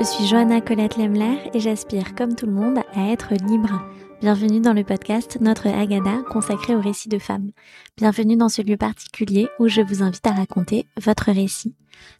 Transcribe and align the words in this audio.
Je 0.00 0.04
suis 0.06 0.26
Johanna 0.26 0.62
Colette 0.62 0.96
Lemler 0.96 1.36
et 1.52 1.60
j'aspire, 1.60 2.14
comme 2.14 2.34
tout 2.34 2.46
le 2.46 2.52
monde, 2.52 2.78
à 2.94 3.10
être 3.10 3.34
libre. 3.34 3.82
Bienvenue 4.22 4.58
dans 4.58 4.72
le 4.72 4.82
podcast 4.82 5.36
Notre 5.42 5.68
Agada 5.68 6.22
consacré 6.30 6.74
au 6.74 6.80
récit 6.80 7.10
de 7.10 7.18
femmes. 7.18 7.50
Bienvenue 7.98 8.38
dans 8.38 8.48
ce 8.48 8.62
lieu 8.62 8.78
particulier 8.78 9.50
où 9.58 9.68
je 9.68 9.82
vous 9.82 10.02
invite 10.02 10.26
à 10.26 10.32
raconter 10.32 10.86
votre 10.98 11.30
récit. 11.30 11.74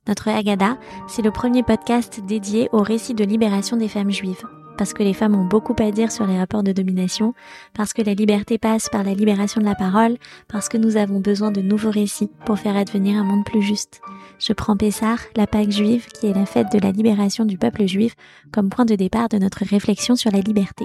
Notre 0.07 0.29
Agada, 0.29 0.77
c'est 1.09 1.23
le 1.23 1.31
premier 1.31 1.63
podcast 1.63 2.21
dédié 2.27 2.69
au 2.73 2.83
récit 2.83 3.15
de 3.15 3.25
libération 3.25 3.79
des 3.79 3.89
femmes 3.89 4.11
juives 4.11 4.45
parce 4.77 4.93
que 4.93 5.03
les 5.03 5.15
femmes 5.15 5.35
ont 5.35 5.45
beaucoup 5.45 5.75
à 5.79 5.91
dire 5.91 6.11
sur 6.11 6.27
les 6.27 6.39
rapports 6.39 6.63
de 6.63 6.73
domination, 6.73 7.35
parce 7.75 7.93
que 7.93 8.03
la 8.03 8.15
liberté 8.15 8.59
passe 8.59 8.89
par 8.89 9.05
la 9.05 9.15
libération 9.15 9.61
de 9.61 9.67
la 9.67 9.75
parole, 9.75 10.17
parce 10.49 10.69
que 10.69 10.77
nous 10.77 10.97
avons 10.97 11.21
besoin 11.21 11.51
de 11.51 11.61
nouveaux 11.61 11.91
récits 11.91 12.31
pour 12.47 12.59
faire 12.59 12.77
advenir 12.77 13.19
un 13.19 13.25
monde 13.25 13.45
plus 13.45 13.63
juste. 13.63 14.01
Je 14.39 14.53
prends 14.53 14.77
Pessah, 14.77 15.17
la 15.37 15.47
Pâque 15.47 15.71
juive, 15.71 16.07
qui 16.09 16.27
est 16.27 16.35
la 16.35 16.47
fête 16.47 16.73
de 16.73 16.79
la 16.79 16.93
libération 16.93 17.45
du 17.45 17.59
peuple 17.59 17.87
juif, 17.87 18.15
comme 18.53 18.71
point 18.71 18.85
de 18.87 18.95
départ 18.95 19.29
de 19.29 19.39
notre 19.39 19.65
réflexion 19.65 20.17
sur 20.17 20.31
la 20.31 20.41
liberté. 20.41 20.85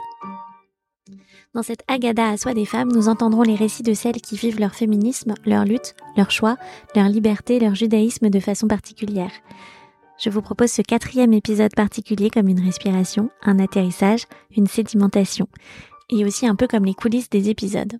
Dans 1.55 1.63
cette 1.63 1.85
Agada 1.87 2.31
à 2.31 2.35
soi 2.35 2.53
des 2.53 2.65
femmes, 2.65 2.91
nous 2.91 3.07
entendrons 3.07 3.43
les 3.43 3.55
récits 3.55 3.81
de 3.81 3.93
celles 3.93 4.19
qui 4.19 4.35
vivent 4.35 4.59
leur 4.59 4.75
féminisme, 4.75 5.35
leur 5.45 5.63
lutte, 5.63 5.95
leur 6.17 6.29
choix, 6.29 6.57
leur 6.97 7.07
liberté, 7.07 7.61
leur 7.61 7.75
judaïsme 7.75 8.29
de 8.29 8.41
façon 8.41 8.67
particulière. 8.67 9.31
Je 10.17 10.29
vous 10.29 10.41
propose 10.41 10.71
ce 10.71 10.81
quatrième 10.81 11.33
épisode 11.33 11.75
particulier 11.75 12.29
comme 12.29 12.47
une 12.47 12.63
respiration, 12.63 13.29
un 13.41 13.59
atterrissage, 13.59 14.25
une 14.55 14.67
sédimentation, 14.67 15.47
et 16.09 16.23
aussi 16.23 16.47
un 16.47 16.55
peu 16.55 16.67
comme 16.67 16.85
les 16.85 16.93
coulisses 16.93 17.29
des 17.29 17.49
épisodes. 17.49 17.99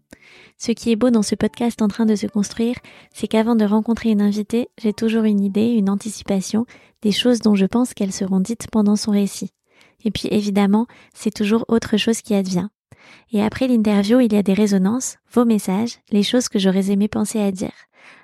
Ce 0.57 0.71
qui 0.71 0.91
est 0.91 0.95
beau 0.95 1.09
dans 1.09 1.23
ce 1.23 1.35
podcast 1.35 1.81
en 1.81 1.89
train 1.89 2.05
de 2.05 2.15
se 2.15 2.27
construire, 2.27 2.77
c'est 3.13 3.27
qu'avant 3.27 3.55
de 3.55 3.65
rencontrer 3.65 4.11
une 4.11 4.21
invitée, 4.21 4.69
j'ai 4.77 4.93
toujours 4.93 5.25
une 5.25 5.41
idée, 5.41 5.71
une 5.71 5.89
anticipation, 5.89 6.65
des 7.01 7.11
choses 7.11 7.39
dont 7.39 7.55
je 7.55 7.65
pense 7.65 7.93
qu'elles 7.93 8.13
seront 8.13 8.39
dites 8.39 8.67
pendant 8.71 8.95
son 8.95 9.11
récit. 9.11 9.51
Et 10.05 10.11
puis 10.11 10.29
évidemment, 10.31 10.87
c'est 11.13 11.33
toujours 11.33 11.65
autre 11.67 11.97
chose 11.97 12.21
qui 12.21 12.33
advient. 12.33 12.69
Et 13.31 13.43
après 13.43 13.67
l'interview, 13.67 14.21
il 14.21 14.33
y 14.33 14.37
a 14.37 14.43
des 14.43 14.53
résonances, 14.53 15.17
vos 15.31 15.45
messages, 15.45 15.99
les 16.11 16.23
choses 16.23 16.47
que 16.47 16.59
j'aurais 16.59 16.91
aimé 16.91 17.07
penser 17.07 17.39
à 17.39 17.51
dire. 17.51 17.73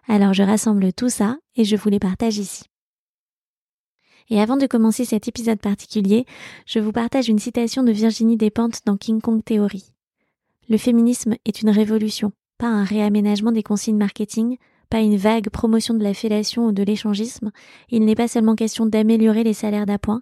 Alors 0.08 0.34
je 0.34 0.44
rassemble 0.44 0.94
tout 0.94 1.10
ça 1.10 1.38
et 1.56 1.66
je 1.66 1.76
vous 1.76 1.90
les 1.90 2.00
partage 2.00 2.38
ici. 2.38 2.71
Et 4.32 4.40
avant 4.40 4.56
de 4.56 4.66
commencer 4.66 5.04
cet 5.04 5.28
épisode 5.28 5.60
particulier, 5.60 6.26
je 6.66 6.80
vous 6.80 6.94
partage 6.94 7.28
une 7.28 7.38
citation 7.38 7.84
de 7.84 7.92
Virginie 7.92 8.38
Despentes 8.38 8.80
dans 8.86 8.96
King 8.96 9.20
Kong 9.20 9.44
Theory. 9.44 9.92
Le 10.70 10.78
féminisme 10.78 11.36
est 11.44 11.62
une 11.62 11.70
révolution, 11.70 12.32
pas 12.58 12.70
un 12.70 12.86
réaménagement 12.86 13.52
des 13.52 13.62
consignes 13.62 13.98
marketing, 13.98 14.58
pas 14.90 15.02
une 15.02 15.18
vague 15.18 15.50
promotion 15.50 15.96
de 15.96 16.04
la 16.04 16.14
fellation 16.14 16.68
ou 16.68 16.72
de 16.72 16.82
l'échangisme. 16.82 17.52
Il 17.90 18.06
n'est 18.06 18.16
pas 18.16 18.30
seulement 18.30 18.56
question 18.56 18.86
d'améliorer 18.86 19.44
les 19.44 19.54
salaires 19.54 19.86
d'appoint. 19.86 20.22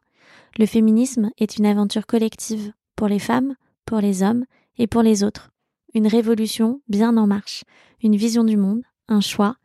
Le 0.58 0.66
féminisme 0.66 1.30
est 1.38 1.58
une 1.58 1.68
aventure 1.68 2.08
collective 2.08 2.74
pour 2.96 3.10
les 3.10 3.20
femmes, 3.20 3.54
pour 3.86 4.00
les 4.00 4.24
hommes 4.24 4.46
et 4.80 4.88
pour 4.88 5.04
les 5.04 5.24
autres. 5.24 5.52
Une 5.94 6.08
révolution 6.08 6.82
bien 6.88 7.16
en 7.16 7.28
marche, 7.28 7.64
une 8.02 8.16
vision 8.16 8.44
du 8.44 8.58
monde, 8.58 8.82
un 9.08 9.22
choix, 9.22 9.56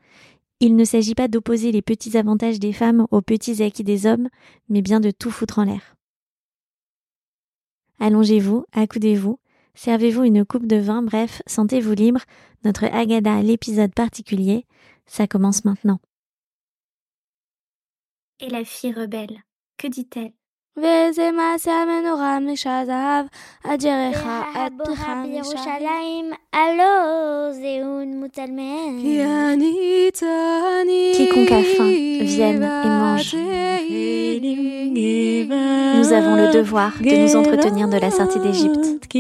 il 0.65 0.77
ne 0.77 0.85
s'agit 0.87 1.15
pas 1.15 1.29
d'opposer 1.29 1.73
les 1.73 1.83
petits 1.83 2.17
avantages 2.17 2.59
des 2.59 2.73
femmes 2.73 3.07
aux 3.11 3.21
petits 3.21 3.63
acquis 3.63 3.85
des 3.85 4.07
hommes, 4.07 4.31
mais 4.71 4.81
bien 4.81 4.99
de 4.99 5.11
tout 5.11 5.31
foutre 5.31 5.59
en 5.59 5.65
l'air. 5.65 5.95
Allongez-vous, 8.01 8.65
accoudez-vous, 8.73 9.39
servez-vous 9.75 10.25
une 10.25 10.47
coupe 10.47 10.67
de 10.67 10.77
vin, 10.77 11.03
bref, 11.03 11.43
sentez-vous 11.47 11.93
libre. 11.93 12.23
Notre 12.65 12.85
Agada, 12.85 13.43
l'épisode 13.43 13.93
particulier, 13.93 14.65
ça 15.05 15.27
commence 15.27 15.67
maintenant. 15.67 16.01
Et 18.41 18.49
la 18.49 18.65
fille 18.65 18.95
rebelle, 18.95 19.43
que 19.77 19.87
dit-elle? 19.87 20.33
וזה 20.78 21.32
מעשה 21.32 21.72
המנורה 21.72 22.40
משזהב, 22.40 23.26
הדרך 23.64 24.24
עבדך 24.56 25.10
בירושלים, 25.24 26.32
הלא 26.54 27.52
זהון 27.52 28.20
מוצלמן. 28.20 29.00
כי 29.02 29.24
אני 29.26 30.10
Quiconque 31.18 31.52
a 31.52 31.64
faim, 31.64 32.24
vienne 32.24 32.64
et 32.64 32.88
mange. 32.88 33.36
Nous 35.98 36.14
avons 36.14 36.36
le 36.36 36.52
devoir 36.54 36.92
de 37.00 37.16
nous 37.24 37.36
entretenir 37.36 37.88
de 37.90 37.98
la 37.98 38.12
sortie 38.12 38.40
d'Égypte. 38.40 39.16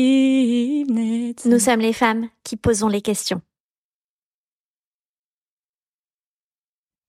Nous 1.45 1.59
sommes 1.59 1.79
les 1.79 1.93
femmes 1.93 2.29
qui 2.43 2.55
posons 2.57 2.87
les 2.87 3.01
questions. 3.01 3.41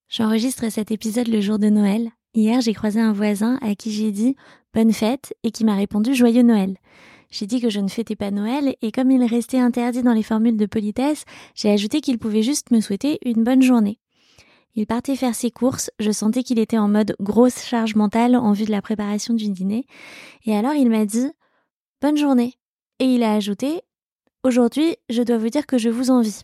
J'enregistre 0.08 0.68
cet 0.70 0.90
épisode 0.90 1.28
le 1.28 1.40
jour 1.40 1.58
de 1.58 1.68
Noël, 1.68 2.10
Hier, 2.35 2.59
j'ai 2.59 2.73
croisé 2.73 2.99
un 2.99 3.13
voisin 3.13 3.57
à 3.61 3.75
qui 3.75 3.91
j'ai 3.91 4.11
dit 4.11 4.35
bonne 4.73 4.91
fête 4.91 5.33
et 5.43 5.51
qui 5.51 5.63
m'a 5.63 5.75
répondu 5.75 6.13
joyeux 6.13 6.41
Noël. 6.41 6.75
J'ai 7.31 7.45
dit 7.45 7.61
que 7.61 7.69
je 7.69 7.79
ne 7.79 7.87
fêtais 7.87 8.17
pas 8.17 8.29
Noël 8.29 8.75
et 8.81 8.91
comme 8.91 9.09
il 9.09 9.23
restait 9.23 9.57
interdit 9.57 10.03
dans 10.03 10.13
les 10.13 10.21
formules 10.21 10.57
de 10.57 10.65
politesse, 10.65 11.23
j'ai 11.55 11.71
ajouté 11.71 12.01
qu'il 12.01 12.19
pouvait 12.19 12.43
juste 12.43 12.71
me 12.71 12.81
souhaiter 12.81 13.19
une 13.23 13.45
bonne 13.45 13.61
journée. 13.61 13.99
Il 14.75 14.85
partait 14.85 15.15
faire 15.15 15.33
ses 15.33 15.49
courses, 15.49 15.89
je 15.99 16.11
sentais 16.11 16.43
qu'il 16.43 16.59
était 16.59 16.77
en 16.77 16.89
mode 16.89 17.15
grosse 17.21 17.63
charge 17.63 17.95
mentale 17.95 18.35
en 18.35 18.51
vue 18.51 18.65
de 18.65 18.71
la 18.71 18.81
préparation 18.81 19.33
du 19.33 19.49
dîner, 19.49 19.85
et 20.45 20.57
alors 20.57 20.73
il 20.73 20.89
m'a 20.89 21.05
dit 21.05 21.31
bonne 22.01 22.17
journée. 22.17 22.55
Et 22.99 23.05
il 23.05 23.23
a 23.23 23.33
ajouté 23.33 23.81
aujourd'hui, 24.43 24.97
je 25.09 25.23
dois 25.23 25.37
vous 25.37 25.49
dire 25.49 25.65
que 25.65 25.77
je 25.77 25.89
vous 25.89 26.11
envie 26.11 26.41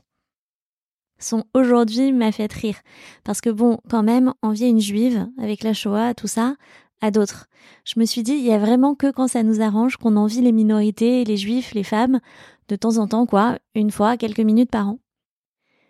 son 1.22 1.46
aujourd'hui 1.54 2.12
m'a 2.12 2.32
fait 2.32 2.52
rire. 2.52 2.78
Parce 3.24 3.42
que 3.42 3.50
bon, 3.50 3.80
quand 3.90 4.04
même, 4.04 4.34
envier 4.42 4.68
une 4.68 4.82
juive 4.82 5.28
avec 5.38 5.64
la 5.64 5.74
Shoah, 5.74 6.14
tout 6.14 6.28
ça, 6.28 6.56
à 7.02 7.12
d'autres. 7.12 7.48
Je 7.86 8.00
me 8.00 8.06
suis 8.06 8.24
dit, 8.24 8.34
il 8.34 8.46
y 8.46 8.52
a 8.52 8.60
vraiment 8.60 8.96
que 8.96 9.12
quand 9.12 9.28
ça 9.28 9.44
nous 9.44 9.62
arrange 9.62 9.98
qu'on 9.98 10.16
envie 10.16 10.42
les 10.42 10.52
minorités, 10.52 11.24
les 11.24 11.38
juifs, 11.38 11.74
les 11.74 11.84
femmes, 11.84 12.20
de 12.68 12.76
temps 12.76 12.98
en 12.98 13.08
temps, 13.08 13.26
quoi, 13.26 13.58
une 13.76 13.92
fois, 13.92 14.18
quelques 14.18 14.40
minutes 14.40 14.72
par 14.72 14.88
an. 14.88 15.00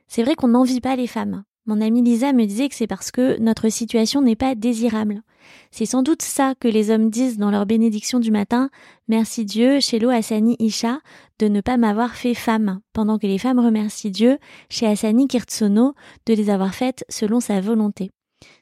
C'est 0.08 0.24
vrai 0.24 0.36
qu'on 0.36 0.50
n'envie 0.50 0.81
pas 0.81 0.96
les 0.96 1.08
femmes. 1.08 1.44
Mon 1.67 1.79
amie 1.79 2.01
Lisa 2.01 2.33
me 2.33 2.45
disait 2.45 2.69
que 2.69 2.75
c'est 2.75 2.88
parce 2.88 3.11
que 3.11 3.39
notre 3.39 3.69
situation 3.69 4.22
n'est 4.22 4.35
pas 4.35 4.55
désirable. 4.55 5.22
C'est 5.69 5.85
sans 5.85 6.01
doute 6.01 6.23
ça 6.23 6.55
que 6.59 6.67
les 6.67 6.89
hommes 6.89 7.11
disent 7.11 7.38
dans 7.38 7.51
leur 7.51 7.67
bénédiction 7.67 8.19
du 8.19 8.31
matin. 8.31 8.69
Merci 9.07 9.45
Dieu, 9.45 9.79
chez 9.79 10.03
Hassani 10.03 10.55
Isha, 10.59 10.99
de 11.39 11.47
ne 11.47 11.61
pas 11.61 11.77
m'avoir 11.77 12.16
fait 12.16 12.33
femme, 12.33 12.81
pendant 12.94 13.19
que 13.19 13.27
les 13.27 13.38
femmes 13.38 13.59
remercient 13.59 14.09
Dieu, 14.09 14.39
chez 14.69 14.88
Hassani 14.88 15.27
Kirtsono, 15.27 15.94
de 16.25 16.33
les 16.33 16.49
avoir 16.49 16.73
faites 16.73 17.05
selon 17.09 17.39
sa 17.39 17.61
volonté. 17.61 18.09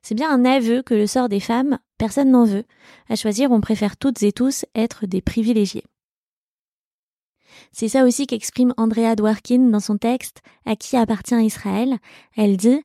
C'est 0.01 0.15
bien 0.15 0.29
un 0.29 0.43
aveu 0.43 0.81
que 0.81 0.93
le 0.93 1.07
sort 1.07 1.29
des 1.29 1.39
femmes, 1.39 1.79
personne 1.97 2.31
n'en 2.31 2.43
veut. 2.43 2.65
À 3.07 3.15
choisir, 3.15 3.51
on 3.51 3.61
préfère 3.61 3.95
toutes 3.95 4.21
et 4.23 4.33
tous 4.33 4.65
être 4.75 5.05
des 5.05 5.21
privilégiés. 5.21 5.85
C'est 7.71 7.89
ça 7.89 8.05
aussi 8.05 8.27
qu'exprime 8.27 8.73
Andrea 8.77 9.15
Dworkin 9.15 9.69
dans 9.69 9.79
son 9.79 9.97
texte 9.97 10.41
À 10.65 10.75
qui 10.75 10.95
appartient 10.97 11.35
Israël? 11.35 11.97
Elle 12.35 12.57
dit 12.57 12.81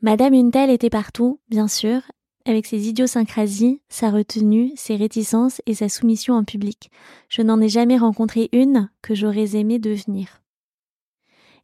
Madame 0.00 0.34
une 0.34 0.50
telle 0.50 0.70
était 0.70 0.90
partout, 0.90 1.38
bien 1.48 1.68
sûr, 1.68 2.02
avec 2.44 2.66
ses 2.66 2.88
idiosyncrasies, 2.88 3.80
sa 3.88 4.10
retenue, 4.10 4.72
ses 4.76 4.96
réticences 4.96 5.60
et 5.66 5.74
sa 5.74 5.88
soumission 5.88 6.34
en 6.34 6.44
public. 6.44 6.90
Je 7.28 7.42
n'en 7.42 7.60
ai 7.60 7.68
jamais 7.68 7.98
rencontré 7.98 8.48
une 8.52 8.90
que 9.00 9.14
j'aurais 9.14 9.56
aimé 9.56 9.78
devenir. 9.78 10.42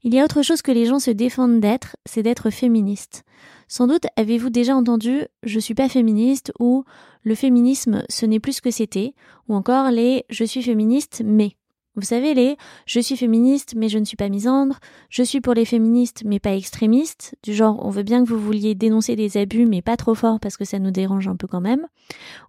Il 0.04 0.14
y 0.14 0.20
a 0.20 0.24
autre 0.24 0.42
chose 0.42 0.62
que 0.62 0.70
les 0.70 0.86
gens 0.86 1.00
se 1.00 1.10
défendent 1.10 1.60
d'être, 1.60 1.96
c'est 2.06 2.22
d'être 2.22 2.50
féministe. 2.50 3.24
Sans 3.66 3.88
doute 3.88 4.06
avez-vous 4.16 4.50
déjà 4.50 4.76
entendu 4.76 5.22
je 5.42 5.58
suis 5.58 5.74
pas 5.74 5.88
féministe 5.88 6.52
ou 6.60 6.84
le 7.22 7.34
féminisme 7.34 8.04
ce 8.08 8.24
n'est 8.24 8.40
plus 8.40 8.54
ce 8.54 8.62
que 8.62 8.70
c'était 8.70 9.14
ou 9.48 9.54
encore 9.54 9.90
les 9.90 10.24
je 10.30 10.44
suis 10.44 10.62
féministe 10.62 11.22
mais. 11.24 11.56
Vous 11.98 12.04
savez, 12.04 12.32
les 12.32 12.56
je 12.86 13.00
suis 13.00 13.16
féministe 13.16 13.74
mais 13.76 13.88
je 13.88 13.98
ne 13.98 14.04
suis 14.04 14.16
pas 14.16 14.28
misandre, 14.28 14.78
je 15.10 15.24
suis 15.24 15.40
pour 15.40 15.52
les 15.52 15.64
féministes 15.64 16.22
mais 16.24 16.38
pas 16.38 16.54
extrémiste, 16.54 17.34
du 17.42 17.52
genre 17.52 17.84
on 17.84 17.90
veut 17.90 18.04
bien 18.04 18.22
que 18.22 18.28
vous 18.28 18.38
vouliez 18.38 18.76
dénoncer 18.76 19.16
des 19.16 19.36
abus 19.36 19.66
mais 19.66 19.82
pas 19.82 19.96
trop 19.96 20.14
fort 20.14 20.38
parce 20.38 20.56
que 20.56 20.64
ça 20.64 20.78
nous 20.78 20.92
dérange 20.92 21.26
un 21.26 21.34
peu 21.34 21.48
quand 21.48 21.60
même, 21.60 21.88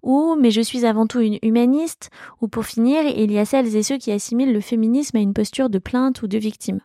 ou 0.03 0.35
mais 0.39 0.51
je 0.51 0.61
suis 0.61 0.85
avant 0.85 1.07
tout 1.07 1.19
une 1.19 1.39
humaniste, 1.41 2.11
ou 2.41 2.47
pour 2.47 2.65
finir, 2.65 3.01
il 3.07 3.31
y 3.31 3.39
a 3.39 3.45
celles 3.45 3.75
et 3.75 3.81
ceux 3.81 3.97
qui 3.97 4.11
assimilent 4.11 4.53
le 4.53 4.61
féminisme 4.61 5.17
à 5.17 5.21
une 5.21 5.33
posture 5.33 5.71
de 5.71 5.79
plainte 5.79 6.21
ou 6.21 6.27
de 6.27 6.37
victime. 6.37 6.79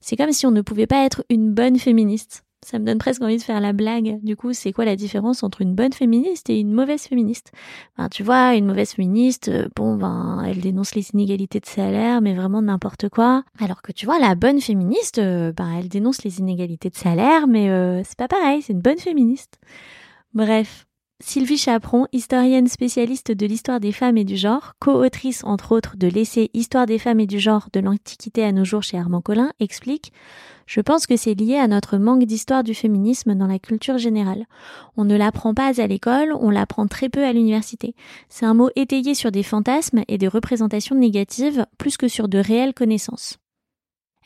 C'est 0.00 0.14
comme 0.14 0.30
si 0.30 0.46
on 0.46 0.52
ne 0.52 0.62
pouvait 0.62 0.86
pas 0.86 1.04
être 1.04 1.24
une 1.28 1.52
bonne 1.52 1.80
féministe. 1.80 2.45
Ça 2.66 2.80
me 2.80 2.84
donne 2.84 2.98
presque 2.98 3.22
envie 3.22 3.36
de 3.36 3.42
faire 3.42 3.60
la 3.60 3.72
blague. 3.72 4.18
Du 4.24 4.34
coup, 4.34 4.52
c'est 4.52 4.72
quoi 4.72 4.84
la 4.84 4.96
différence 4.96 5.44
entre 5.44 5.62
une 5.62 5.76
bonne 5.76 5.92
féministe 5.92 6.50
et 6.50 6.58
une 6.58 6.72
mauvaise 6.72 7.02
féministe? 7.02 7.52
Ben, 7.96 8.08
Tu 8.08 8.24
vois, 8.24 8.56
une 8.56 8.66
mauvaise 8.66 8.90
féministe, 8.90 9.46
euh, 9.46 9.68
bon, 9.76 9.96
ben, 9.96 10.42
elle 10.44 10.60
dénonce 10.60 10.96
les 10.96 11.10
inégalités 11.10 11.60
de 11.60 11.66
salaire, 11.66 12.20
mais 12.20 12.34
vraiment 12.34 12.62
n'importe 12.62 13.08
quoi. 13.08 13.44
Alors 13.60 13.82
que 13.82 13.92
tu 13.92 14.04
vois, 14.04 14.18
la 14.18 14.34
bonne 14.34 14.60
féministe, 14.60 15.18
euh, 15.18 15.52
ben, 15.52 15.74
elle 15.78 15.88
dénonce 15.88 16.24
les 16.24 16.40
inégalités 16.40 16.90
de 16.90 16.96
salaire, 16.96 17.46
mais 17.46 17.70
euh, 17.70 18.02
c'est 18.02 18.18
pas 18.18 18.26
pareil, 18.26 18.62
c'est 18.62 18.72
une 18.72 18.80
bonne 18.80 18.98
féministe. 18.98 19.60
Bref, 20.34 20.88
Sylvie 21.18 21.56
Chaperon, 21.56 22.06
historienne 22.12 22.66
spécialiste 22.66 23.32
de 23.32 23.46
l'histoire 23.46 23.80
des 23.80 23.92
femmes 23.92 24.18
et 24.18 24.24
du 24.24 24.36
genre, 24.36 24.74
co-autrice 24.80 25.44
entre 25.44 25.72
autres 25.72 25.96
de 25.96 26.08
l'essai 26.08 26.50
Histoire 26.52 26.84
des 26.84 26.98
femmes 26.98 27.20
et 27.20 27.26
du 27.26 27.38
genre 27.38 27.70
de 27.72 27.80
l'Antiquité 27.80 28.44
à 28.44 28.52
nos 28.52 28.66
jours 28.66 28.82
chez 28.82 28.98
Armand 28.98 29.22
Collin, 29.22 29.50
explique 29.58 30.12
Je 30.66 30.82
pense 30.82 31.06
que 31.06 31.16
c'est 31.16 31.32
lié 31.32 31.56
à 31.56 31.68
notre 31.68 31.96
manque 31.96 32.24
d'histoire 32.24 32.62
du 32.62 32.74
féminisme 32.74 33.34
dans 33.34 33.46
la 33.46 33.58
culture 33.58 33.96
générale. 33.96 34.44
On 34.98 35.06
ne 35.06 35.16
l'apprend 35.16 35.54
pas 35.54 35.80
à 35.80 35.86
l'école, 35.86 36.34
on 36.38 36.50
l'apprend 36.50 36.86
très 36.86 37.08
peu 37.08 37.24
à 37.24 37.32
l'université. 37.32 37.94
C'est 38.28 38.44
un 38.44 38.52
mot 38.52 38.68
étayé 38.76 39.14
sur 39.14 39.32
des 39.32 39.42
fantasmes 39.42 40.02
et 40.08 40.18
des 40.18 40.28
représentations 40.28 40.96
négatives 40.96 41.64
plus 41.78 41.96
que 41.96 42.08
sur 42.08 42.28
de 42.28 42.38
réelles 42.38 42.74
connaissances. 42.74 43.38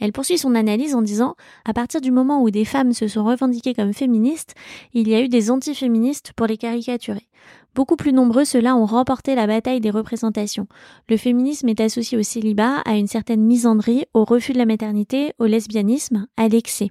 Elle 0.01 0.13
poursuit 0.13 0.39
son 0.39 0.55
analyse 0.55 0.95
en 0.95 1.03
disant 1.03 1.37
À 1.65 1.73
partir 1.73 2.01
du 2.01 2.11
moment 2.11 2.43
où 2.43 2.51
des 2.51 2.65
femmes 2.65 2.93
se 2.93 3.07
sont 3.07 3.25
revendiquées 3.25 3.75
comme 3.75 3.93
féministes, 3.93 4.55
il 4.95 5.09
y 5.09 5.15
a 5.15 5.21
eu 5.21 5.29
des 5.29 5.51
antiféministes 5.51 6.33
pour 6.35 6.47
les 6.47 6.57
caricaturer. 6.57 7.29
Beaucoup 7.75 7.97
plus 7.97 8.13
nombreux, 8.13 8.45
ceux-là 8.45 8.75
ont 8.77 8.87
remporté 8.87 9.35
la 9.35 9.47
bataille 9.47 9.81
des 9.81 9.91
représentations. 9.91 10.67
Le 11.09 11.17
féminisme 11.17 11.69
est 11.69 11.81
associé 11.81 12.19
au 12.19 12.23
célibat, 12.23 12.79
à 12.79 12.97
une 12.97 13.07
certaine 13.07 13.43
misandrie, 13.43 14.07
au 14.13 14.25
refus 14.25 14.53
de 14.53 14.59
la 14.59 14.67
maternité, 14.67 15.33
au 15.39 15.47
lesbianisme, 15.47 16.27
à 16.37 16.49
l'excès. 16.49 16.89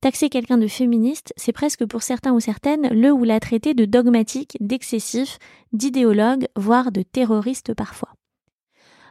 Taxer 0.00 0.30
quelqu'un 0.30 0.58
de 0.58 0.66
féministe, 0.66 1.32
c'est 1.36 1.52
presque 1.52 1.84
pour 1.84 2.02
certains 2.02 2.32
ou 2.32 2.40
certaines 2.40 2.88
le 2.88 3.12
ou 3.12 3.24
la 3.24 3.40
traiter 3.40 3.74
de 3.74 3.84
dogmatique, 3.84 4.56
d'excessif, 4.60 5.38
d'idéologue, 5.72 6.46
voire 6.56 6.90
de 6.90 7.02
terroriste 7.02 7.74
parfois. 7.74 8.14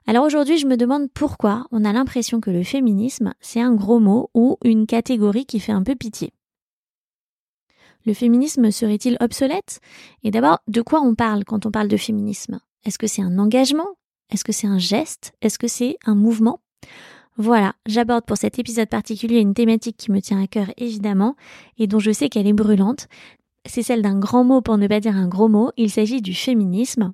Alors 0.08 0.26
aujourd'hui, 0.26 0.58
je 0.58 0.68
me 0.68 0.78
demande 0.78 1.12
pourquoi 1.14 1.68
on 1.72 1.86
a 1.86 1.94
l'impression 1.94 2.42
que 2.42 2.50
le 2.50 2.64
féminisme, 2.64 3.34
c'est 3.40 3.62
un 3.62 3.74
gros 3.74 4.00
mot 4.00 4.30
ou 4.34 4.58
une 4.64 4.88
catégorie 4.88 5.46
qui 5.46 5.60
fait 5.60 5.72
un 5.72 5.84
peu 5.84 5.96
pitié. 5.96 6.34
Le 8.06 8.14
féminisme 8.14 8.72
serait-il 8.72 9.18
obsolète? 9.20 9.82
Et 10.24 10.32
d'abord, 10.32 10.60
de 10.68 10.82
quoi 10.82 11.02
on 11.02 11.16
parle 11.16 11.44
quand 11.44 11.66
on 11.66 11.72
parle 11.72 11.90
de 11.90 11.98
féminisme? 11.98 12.60
Est-ce 12.86 12.98
que 12.98 13.08
c'est 13.08 13.22
un 13.22 13.38
engagement? 13.38 13.88
Est-ce 14.32 14.44
que 14.44 14.52
c'est 14.52 14.68
un 14.68 14.78
geste? 14.78 15.34
Est-ce 15.42 15.60
que 15.60 15.68
c'est 15.68 15.98
un 16.06 16.16
mouvement? 16.16 16.62
Voilà, 17.38 17.74
j'aborde 17.86 18.26
pour 18.26 18.38
cet 18.38 18.60
épisode 18.60 18.90
particulier 18.90 19.40
une 19.40 19.54
thématique 19.54 19.98
qui 19.98 20.12
me 20.12 20.22
tient 20.22 20.42
à 20.42 20.48
cœur 20.48 20.72
évidemment 20.78 21.36
et 21.78 21.88
dont 21.88 22.00
je 22.00 22.12
sais 22.12 22.30
qu'elle 22.30 22.48
est 22.48 22.54
brûlante. 22.54 23.08
C'est 23.66 23.84
celle 23.84 24.02
d'un 24.02 24.18
grand 24.18 24.44
mot 24.44 24.62
pour 24.62 24.78
ne 24.78 24.88
pas 24.88 25.00
dire 25.00 25.16
un 25.16 25.28
gros 25.28 25.48
mot, 25.48 25.72
il 25.78 25.92
s'agit 25.92 26.22
du 26.22 26.34
féminisme 26.34 27.14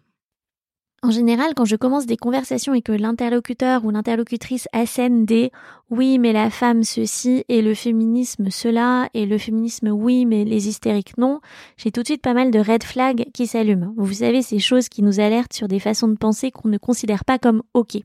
En 1.03 1.09
général, 1.09 1.55
quand 1.55 1.65
je 1.65 1.75
commence 1.75 2.05
des 2.05 2.15
conversations 2.15 2.75
et 2.75 2.83
que 2.83 2.91
l'interlocuteur 2.91 3.85
ou 3.85 3.89
l'interlocutrice 3.89 4.67
assène 4.71 5.25
des 5.25 5.51
oui, 5.89 6.19
mais 6.19 6.31
la 6.31 6.51
femme 6.51 6.83
ceci 6.83 7.43
et 7.49 7.63
le 7.63 7.73
féminisme 7.73 8.51
cela 8.51 9.09
et 9.15 9.25
le 9.25 9.39
féminisme 9.39 9.87
oui, 9.89 10.27
mais 10.27 10.45
les 10.45 10.67
hystériques 10.67 11.17
non, 11.17 11.39
j'ai 11.75 11.91
tout 11.91 12.01
de 12.01 12.07
suite 12.07 12.21
pas 12.21 12.35
mal 12.35 12.51
de 12.51 12.59
red 12.59 12.83
flags 12.83 13.25
qui 13.33 13.47
s'allument. 13.47 13.95
Vous 13.97 14.13
savez, 14.13 14.43
ces 14.43 14.59
choses 14.59 14.89
qui 14.89 15.01
nous 15.01 15.19
alertent 15.19 15.53
sur 15.53 15.67
des 15.67 15.79
façons 15.79 16.07
de 16.07 16.17
penser 16.17 16.51
qu'on 16.51 16.69
ne 16.69 16.77
considère 16.77 17.25
pas 17.25 17.39
comme 17.39 17.63
ok. 17.73 17.97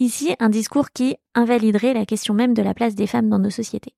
Ici, 0.00 0.34
un 0.40 0.48
discours 0.48 0.90
qui 0.90 1.14
invaliderait 1.36 1.94
la 1.94 2.06
question 2.06 2.34
même 2.34 2.54
de 2.54 2.62
la 2.62 2.74
place 2.74 2.96
des 2.96 3.06
femmes 3.06 3.28
dans 3.28 3.38
nos 3.38 3.50
sociétés. 3.50 3.94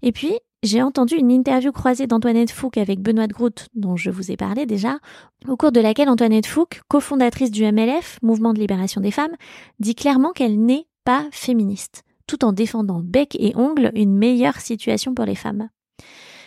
Et 0.00 0.12
puis, 0.12 0.32
j'ai 0.62 0.82
entendu 0.82 1.14
une 1.14 1.30
interview 1.30 1.70
croisée 1.70 2.06
d'Antoinette 2.06 2.50
Fouque 2.50 2.78
avec 2.78 3.00
Benoît 3.00 3.28
de 3.28 3.32
Groot, 3.32 3.68
dont 3.74 3.96
je 3.96 4.10
vous 4.10 4.32
ai 4.32 4.36
parlé 4.36 4.66
déjà, 4.66 4.98
au 5.46 5.56
cours 5.56 5.70
de 5.70 5.80
laquelle 5.80 6.08
Antoinette 6.08 6.46
Fouque, 6.46 6.80
cofondatrice 6.88 7.52
du 7.52 7.64
MLF, 7.64 8.18
Mouvement 8.22 8.52
de 8.52 8.58
libération 8.58 9.00
des 9.00 9.12
femmes, 9.12 9.36
dit 9.78 9.94
clairement 9.94 10.32
qu'elle 10.32 10.58
n'est 10.58 10.86
pas 11.04 11.26
féministe, 11.30 12.02
tout 12.26 12.44
en 12.44 12.52
défendant 12.52 13.00
bec 13.00 13.36
et 13.38 13.54
ongle 13.56 13.92
une 13.94 14.16
meilleure 14.16 14.60
situation 14.60 15.14
pour 15.14 15.26
les 15.26 15.36
femmes. 15.36 15.68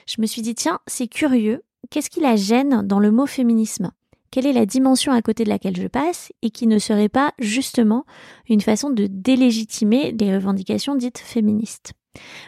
Je 0.07 0.21
me 0.21 0.27
suis 0.27 0.41
dit, 0.41 0.55
tiens, 0.55 0.79
c'est 0.87 1.07
curieux, 1.07 1.63
qu'est-ce 1.89 2.09
qui 2.09 2.19
la 2.19 2.35
gêne 2.35 2.81
dans 2.85 2.99
le 2.99 3.11
mot 3.11 3.25
féminisme? 3.25 3.91
Quelle 4.29 4.45
est 4.45 4.53
la 4.53 4.65
dimension 4.65 5.13
à 5.13 5.21
côté 5.21 5.43
de 5.43 5.49
laquelle 5.49 5.75
je 5.75 5.87
passe 5.87 6.31
et 6.41 6.51
qui 6.51 6.67
ne 6.67 6.79
serait 6.79 7.09
pas 7.09 7.33
justement 7.39 8.05
une 8.49 8.61
façon 8.61 8.89
de 8.89 9.07
délégitimer 9.07 10.13
les 10.17 10.35
revendications 10.35 10.95
dites 10.95 11.17
féministes? 11.17 11.93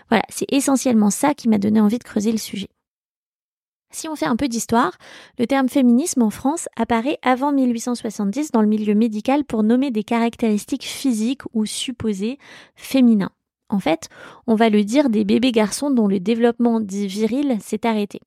Voilà, 0.09 0.23
c'est 0.29 0.51
essentiellement 0.51 1.09
ça 1.09 1.33
qui 1.33 1.49
m'a 1.49 1.57
donné 1.57 1.79
envie 1.79 1.99
de 1.99 2.03
creuser 2.03 2.31
le 2.31 2.37
sujet. 2.37 2.69
Si 3.93 4.09
on 4.09 4.15
fait 4.15 4.25
un 4.25 4.35
peu 4.35 4.47
d'histoire, 4.47 4.97
le 5.37 5.45
terme 5.45 5.69
féminisme 5.69 6.23
en 6.23 6.31
France 6.31 6.67
apparaît 6.75 7.19
avant 7.21 7.51
1870 7.51 8.51
dans 8.51 8.61
le 8.61 8.67
milieu 8.67 8.95
médical 8.95 9.45
pour 9.45 9.61
nommer 9.61 9.91
des 9.91 10.03
caractéristiques 10.03 10.85
physiques 10.85 11.43
ou 11.53 11.67
supposées 11.67 12.39
féminins. 12.75 13.31
En 13.69 13.79
fait, 13.79 14.09
on 14.47 14.55
va 14.55 14.69
le 14.69 14.83
dire 14.83 15.09
des 15.09 15.23
bébés 15.23 15.51
garçons 15.51 15.91
dont 15.91 16.07
le 16.07 16.19
développement 16.19 16.79
dit 16.79 17.07
viril 17.07 17.57
s'est 17.61 17.85
arrêté. 17.85 18.19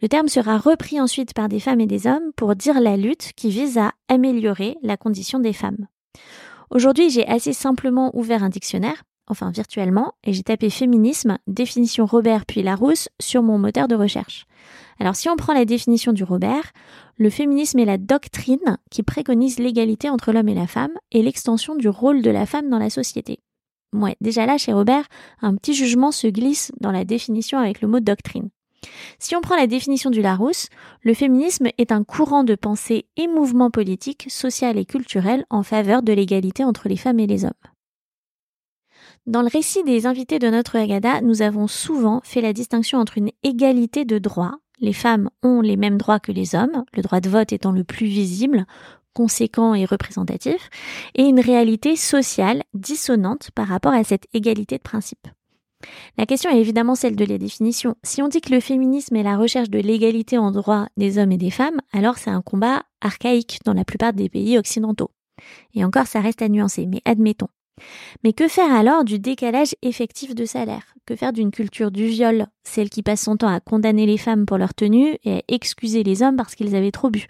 Le 0.00 0.08
terme 0.08 0.28
sera 0.28 0.56
repris 0.56 1.00
ensuite 1.00 1.34
par 1.34 1.48
des 1.48 1.60
femmes 1.60 1.80
et 1.80 1.86
des 1.86 2.06
hommes 2.06 2.32
pour 2.34 2.56
dire 2.56 2.80
la 2.80 2.96
lutte 2.96 3.32
qui 3.36 3.50
vise 3.50 3.76
à 3.76 3.92
améliorer 4.08 4.76
la 4.82 4.96
condition 4.96 5.38
des 5.38 5.52
femmes. 5.52 5.86
Aujourd'hui, 6.70 7.10
j'ai 7.10 7.26
assez 7.26 7.52
simplement 7.52 8.10
ouvert 8.16 8.42
un 8.42 8.48
dictionnaire 8.48 9.04
enfin 9.26 9.50
virtuellement, 9.50 10.14
et 10.24 10.32
j'ai 10.32 10.42
tapé 10.42 10.70
féminisme, 10.70 11.38
définition 11.46 12.06
Robert 12.06 12.46
puis 12.46 12.62
Larousse 12.62 13.08
sur 13.20 13.42
mon 13.42 13.58
moteur 13.58 13.88
de 13.88 13.94
recherche. 13.94 14.46
Alors 14.98 15.16
si 15.16 15.28
on 15.28 15.36
prend 15.36 15.52
la 15.52 15.64
définition 15.64 16.12
du 16.12 16.24
Robert, 16.24 16.72
le 17.16 17.30
féminisme 17.30 17.78
est 17.78 17.84
la 17.84 17.98
doctrine 17.98 18.78
qui 18.90 19.02
préconise 19.02 19.58
l'égalité 19.58 20.10
entre 20.10 20.32
l'homme 20.32 20.48
et 20.48 20.54
la 20.54 20.66
femme 20.66 20.92
et 21.12 21.22
l'extension 21.22 21.74
du 21.74 21.88
rôle 21.88 22.22
de 22.22 22.30
la 22.30 22.46
femme 22.46 22.68
dans 22.68 22.78
la 22.78 22.90
société. 22.90 23.40
Ouais, 23.92 24.16
déjà 24.20 24.44
là, 24.44 24.58
chez 24.58 24.72
Robert, 24.72 25.04
un 25.40 25.54
petit 25.54 25.74
jugement 25.74 26.10
se 26.10 26.26
glisse 26.26 26.72
dans 26.80 26.90
la 26.90 27.04
définition 27.04 27.58
avec 27.58 27.80
le 27.80 27.88
mot 27.88 28.00
doctrine. 28.00 28.50
Si 29.18 29.34
on 29.36 29.40
prend 29.40 29.56
la 29.56 29.66
définition 29.66 30.10
du 30.10 30.20
Larousse, 30.20 30.68
le 31.02 31.14
féminisme 31.14 31.68
est 31.78 31.92
un 31.92 32.04
courant 32.04 32.44
de 32.44 32.54
pensée 32.54 33.06
et 33.16 33.28
mouvement 33.28 33.70
politique, 33.70 34.26
social 34.28 34.78
et 34.78 34.84
culturel 34.84 35.46
en 35.48 35.62
faveur 35.62 36.02
de 36.02 36.12
l'égalité 36.12 36.64
entre 36.64 36.88
les 36.88 36.96
femmes 36.96 37.20
et 37.20 37.26
les 37.26 37.44
hommes. 37.44 37.52
Dans 39.26 39.40
le 39.40 39.48
récit 39.48 39.82
des 39.84 40.06
invités 40.06 40.38
de 40.38 40.50
notre 40.50 40.76
Agada, 40.76 41.22
nous 41.22 41.40
avons 41.40 41.66
souvent 41.66 42.20
fait 42.24 42.42
la 42.42 42.52
distinction 42.52 42.98
entre 42.98 43.16
une 43.16 43.30
égalité 43.42 44.04
de 44.04 44.18
droits, 44.18 44.58
les 44.80 44.92
femmes 44.92 45.30
ont 45.42 45.60
les 45.60 45.76
mêmes 45.76 45.96
droits 45.96 46.20
que 46.20 46.32
les 46.32 46.54
hommes, 46.54 46.84
le 46.94 47.02
droit 47.02 47.20
de 47.20 47.30
vote 47.30 47.52
étant 47.52 47.72
le 47.72 47.84
plus 47.84 48.06
visible, 48.06 48.66
conséquent 49.14 49.74
et 49.74 49.86
représentatif, 49.86 50.68
et 51.14 51.22
une 51.22 51.40
réalité 51.40 51.96
sociale 51.96 52.62
dissonante 52.74 53.50
par 53.54 53.68
rapport 53.68 53.92
à 53.92 54.04
cette 54.04 54.26
égalité 54.34 54.76
de 54.76 54.82
principe. 54.82 55.26
La 56.18 56.26
question 56.26 56.50
est 56.50 56.60
évidemment 56.60 56.94
celle 56.94 57.16
de 57.16 57.24
la 57.24 57.38
définition. 57.38 57.94
Si 58.02 58.22
on 58.22 58.28
dit 58.28 58.40
que 58.40 58.52
le 58.52 58.60
féminisme 58.60 59.16
est 59.16 59.22
la 59.22 59.36
recherche 59.36 59.70
de 59.70 59.78
l'égalité 59.78 60.38
en 60.38 60.50
droit 60.50 60.86
des 60.96 61.18
hommes 61.18 61.32
et 61.32 61.38
des 61.38 61.50
femmes, 61.50 61.80
alors 61.92 62.18
c'est 62.18 62.30
un 62.30 62.42
combat 62.42 62.82
archaïque 63.00 63.60
dans 63.64 63.74
la 63.74 63.84
plupart 63.84 64.12
des 64.12 64.28
pays 64.28 64.58
occidentaux. 64.58 65.10
Et 65.74 65.84
encore, 65.84 66.06
ça 66.06 66.20
reste 66.20 66.42
à 66.42 66.48
nuancer, 66.48 66.86
mais 66.86 67.02
admettons. 67.04 67.48
Mais 68.22 68.32
que 68.32 68.48
faire 68.48 68.72
alors 68.72 69.04
du 69.04 69.18
décalage 69.18 69.74
effectif 69.82 70.34
de 70.34 70.44
salaire? 70.44 70.94
Que 71.06 71.16
faire 71.16 71.32
d'une 71.32 71.50
culture 71.50 71.90
du 71.90 72.06
viol, 72.06 72.46
celle 72.62 72.88
qui 72.88 73.02
passe 73.02 73.22
son 73.22 73.36
temps 73.36 73.52
à 73.52 73.60
condamner 73.60 74.06
les 74.06 74.16
femmes 74.16 74.46
pour 74.46 74.56
leur 74.56 74.72
tenue 74.72 75.18
et 75.24 75.38
à 75.38 75.42
excuser 75.48 76.02
les 76.02 76.22
hommes 76.22 76.36
parce 76.36 76.54
qu'ils 76.54 76.74
avaient 76.74 76.92
trop 76.92 77.10
bu? 77.10 77.26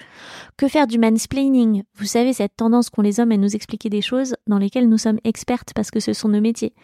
Que 0.57 0.69
faire 0.69 0.87
du 0.87 0.99
mansplaining? 0.99 1.83
Vous 1.97 2.05
savez, 2.05 2.33
cette 2.33 2.57
tendance 2.57 2.91
qu'ont 2.91 3.03
les 3.03 3.19
hommes 3.19 3.33
à 3.33 3.37
nous 3.37 3.57
expliquer 3.57 3.89
des 3.89 4.03
choses 4.03 4.37
dans 4.47 4.59
lesquelles 4.59 4.89
nous 4.89 4.99
sommes 4.99 5.19
expertes 5.25 5.73
parce 5.75 5.91
que 5.91 6.01
ce 6.01 6.13
sont 6.13 6.29
nos 6.29 6.41
métiers. 6.41 6.75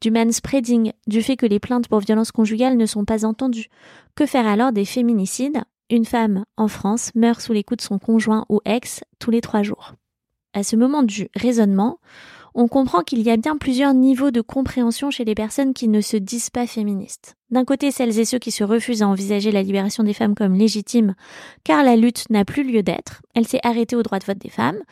Du 0.00 0.10
manspreading, 0.10 0.92
du 1.06 1.22
fait 1.22 1.36
que 1.36 1.46
les 1.46 1.60
plaintes 1.60 1.88
pour 1.88 2.00
violence 2.00 2.32
conjugale 2.32 2.76
ne 2.76 2.86
sont 2.86 3.04
pas 3.04 3.24
entendues. 3.24 3.68
Que 4.14 4.26
faire 4.26 4.46
alors 4.46 4.72
des 4.72 4.84
féminicides? 4.84 5.62
Une 5.90 6.06
femme 6.06 6.44
en 6.56 6.68
France 6.68 7.10
meurt 7.14 7.40
sous 7.40 7.52
les 7.52 7.62
coups 7.62 7.78
de 7.78 7.82
son 7.82 7.98
conjoint 7.98 8.46
ou 8.48 8.60
ex 8.64 9.02
tous 9.18 9.30
les 9.30 9.40
trois 9.40 9.62
jours. 9.62 9.92
À 10.54 10.62
ce 10.62 10.76
moment 10.76 11.02
du 11.02 11.28
raisonnement, 11.34 11.98
on 12.54 12.68
comprend 12.68 13.02
qu'il 13.02 13.20
y 13.22 13.30
a 13.30 13.36
bien 13.36 13.56
plusieurs 13.56 13.94
niveaux 13.94 14.30
de 14.30 14.40
compréhension 14.40 15.10
chez 15.10 15.24
les 15.24 15.34
personnes 15.34 15.74
qui 15.74 15.88
ne 15.88 16.00
se 16.00 16.16
disent 16.16 16.50
pas 16.50 16.66
féministes. 16.66 17.34
D'un 17.50 17.64
côté, 17.64 17.90
celles 17.90 18.18
et 18.18 18.24
ceux 18.24 18.38
qui 18.38 18.52
se 18.52 18.64
refusent 18.64 19.02
à 19.02 19.08
envisager 19.08 19.50
la 19.50 19.62
libération 19.62 20.04
des 20.04 20.14
femmes 20.14 20.34
comme 20.34 20.54
légitime, 20.54 21.14
car 21.64 21.82
la 21.82 21.96
lutte 21.96 22.30
n'a 22.30 22.44
plus 22.44 22.62
lieu 22.62 22.82
d'être, 22.82 23.22
elle 23.34 23.46
s'est 23.46 23.60
arrêtée 23.64 23.96
au 23.96 24.02
droit 24.02 24.20
de 24.20 24.24
vote 24.24 24.38
des 24.38 24.50
femmes. 24.50 24.82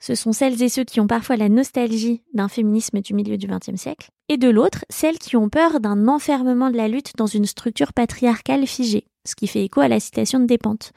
Ce 0.00 0.14
sont 0.14 0.32
celles 0.32 0.62
et 0.62 0.68
ceux 0.68 0.84
qui 0.84 1.00
ont 1.00 1.08
parfois 1.08 1.36
la 1.36 1.48
nostalgie 1.48 2.22
d'un 2.32 2.48
féminisme 2.48 3.00
du 3.00 3.14
milieu 3.14 3.36
du 3.36 3.48
XXe 3.48 3.80
siècle. 3.80 4.10
Et 4.28 4.36
de 4.36 4.48
l'autre, 4.48 4.84
celles 4.90 5.18
qui 5.18 5.36
ont 5.36 5.48
peur 5.48 5.80
d'un 5.80 6.06
enfermement 6.06 6.70
de 6.70 6.76
la 6.76 6.88
lutte 6.88 7.16
dans 7.16 7.26
une 7.26 7.46
structure 7.46 7.92
patriarcale 7.92 8.66
figée, 8.66 9.06
ce 9.28 9.36
qui 9.36 9.46
fait 9.46 9.64
écho 9.64 9.80
à 9.80 9.88
la 9.88 10.00
citation 10.00 10.40
de 10.40 10.46
Despentes. 10.46 10.92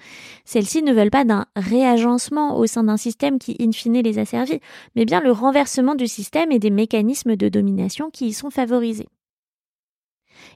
Celles-ci 0.46 0.82
ne 0.82 0.94
veulent 0.94 1.12
pas 1.12 1.26
d'un 1.26 1.46
réagencement 1.56 2.58
au 2.58 2.66
sein 2.66 2.84
d'un 2.84 2.98
système 2.98 3.40
qui 3.40 3.56
in 3.60 3.72
fine 3.72 4.02
les 4.02 4.20
a 4.20 4.26
servis, 4.26 4.60
mais 4.96 5.06
bien 5.06 5.22
le 5.22 5.32
renversement 5.32 5.96
du 5.96 6.08
système 6.08 6.52
et 6.52 6.60
des 6.60 6.72
mécanismes 6.72 7.36
de 7.36 7.50
domination 7.50 8.10
qui 8.10 8.28
y 8.28 8.34
sont 8.34 8.50
favorisés. 8.50 9.08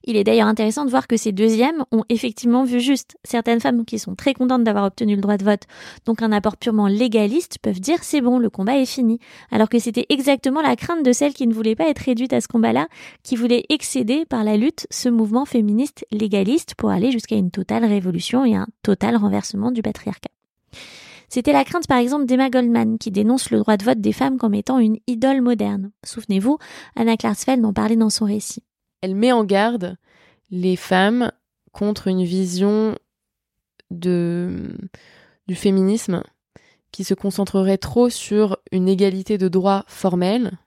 Il 0.03 0.15
est 0.15 0.23
d'ailleurs 0.23 0.47
intéressant 0.47 0.85
de 0.85 0.89
voir 0.89 1.07
que 1.07 1.17
ces 1.17 1.31
deuxièmes 1.31 1.83
ont 1.91 2.03
effectivement 2.09 2.63
vu 2.63 2.79
juste. 2.79 3.17
Certaines 3.23 3.59
femmes 3.59 3.85
qui 3.85 3.99
sont 3.99 4.15
très 4.15 4.33
contentes 4.33 4.63
d'avoir 4.63 4.85
obtenu 4.85 5.15
le 5.15 5.21
droit 5.21 5.37
de 5.37 5.43
vote, 5.43 5.63
donc 6.05 6.21
un 6.21 6.31
apport 6.31 6.57
purement 6.57 6.87
légaliste, 6.87 7.57
peuvent 7.61 7.79
dire 7.79 8.03
c'est 8.03 8.21
bon, 8.21 8.39
le 8.39 8.49
combat 8.49 8.77
est 8.77 8.85
fini. 8.85 9.19
Alors 9.51 9.69
que 9.69 9.79
c'était 9.79 10.05
exactement 10.09 10.61
la 10.61 10.75
crainte 10.75 11.03
de 11.03 11.11
celles 11.11 11.33
qui 11.33 11.47
ne 11.47 11.53
voulaient 11.53 11.75
pas 11.75 11.89
être 11.89 11.99
réduites 11.99 12.33
à 12.33 12.41
ce 12.41 12.47
combat-là, 12.47 12.87
qui 13.23 13.35
voulaient 13.35 13.65
excéder 13.69 14.25
par 14.25 14.43
la 14.43 14.57
lutte 14.57 14.87
ce 14.91 15.09
mouvement 15.09 15.45
féministe 15.45 16.05
légaliste 16.11 16.75
pour 16.75 16.89
aller 16.89 17.11
jusqu'à 17.11 17.35
une 17.35 17.51
totale 17.51 17.85
révolution 17.85 18.45
et 18.45 18.55
un 18.55 18.67
total 18.83 19.15
renversement 19.15 19.71
du 19.71 19.81
patriarcat. 19.81 20.29
C'était 21.29 21.53
la 21.53 21.63
crainte 21.63 21.87
par 21.87 21.97
exemple 21.97 22.25
d'Emma 22.25 22.49
Goldman 22.49 22.97
qui 22.97 23.11
dénonce 23.11 23.49
le 23.49 23.59
droit 23.59 23.77
de 23.77 23.83
vote 23.83 23.99
des 23.99 24.13
femmes 24.13 24.37
comme 24.37 24.53
étant 24.53 24.79
une 24.79 24.97
idole 25.07 25.41
moderne. 25.41 25.91
Souvenez-vous, 26.03 26.57
Anna 26.95 27.17
Klarsfeld 27.17 27.65
en 27.65 27.73
parlait 27.73 27.95
dans 27.95 28.09
son 28.09 28.25
récit 28.25 28.63
elle 29.01 29.15
met 29.15 29.31
en 29.31 29.43
garde 29.43 29.97
les 30.49 30.75
femmes 30.75 31.31
contre 31.71 32.07
une 32.07 32.23
vision 32.23 32.97
du 33.91 34.77
féminisme 35.53 36.23
qui 36.91 37.03
se 37.03 37.13
concentrerait 37.13 37.77
trop 37.77 38.09
sur 38.09 38.57
une 38.71 38.87
égalité 38.87 39.37
de 39.37 39.47
droits 39.47 39.83
formels 39.87 40.57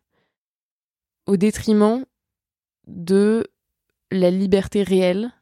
au 1.27 1.37
détriment 1.37 2.05
de 2.87 3.47
la 4.11 4.31
liberté 4.31 4.83
réelle 4.83 5.33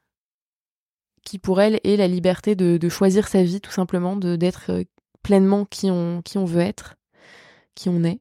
qui 1.26 1.38
pour 1.40 1.60
elle 1.60 1.80
est 1.82 1.96
la 1.96 2.06
liberté 2.06 2.54
de, 2.54 2.88
choisir 2.88 3.26
sa 3.26 3.42
vie 3.42 3.60
tout 3.60 3.72
simplement, 3.72 4.16
d'être 4.16 4.70
euh, 4.70 4.84
pleinement 5.22 5.64
qui 5.64 5.90
on, 5.90 6.22
qui 6.22 6.38
on 6.38 6.44
veut 6.44 6.60
être, 6.60 6.94
qui 7.74 7.88
on 7.88 8.04
est. 8.04 8.20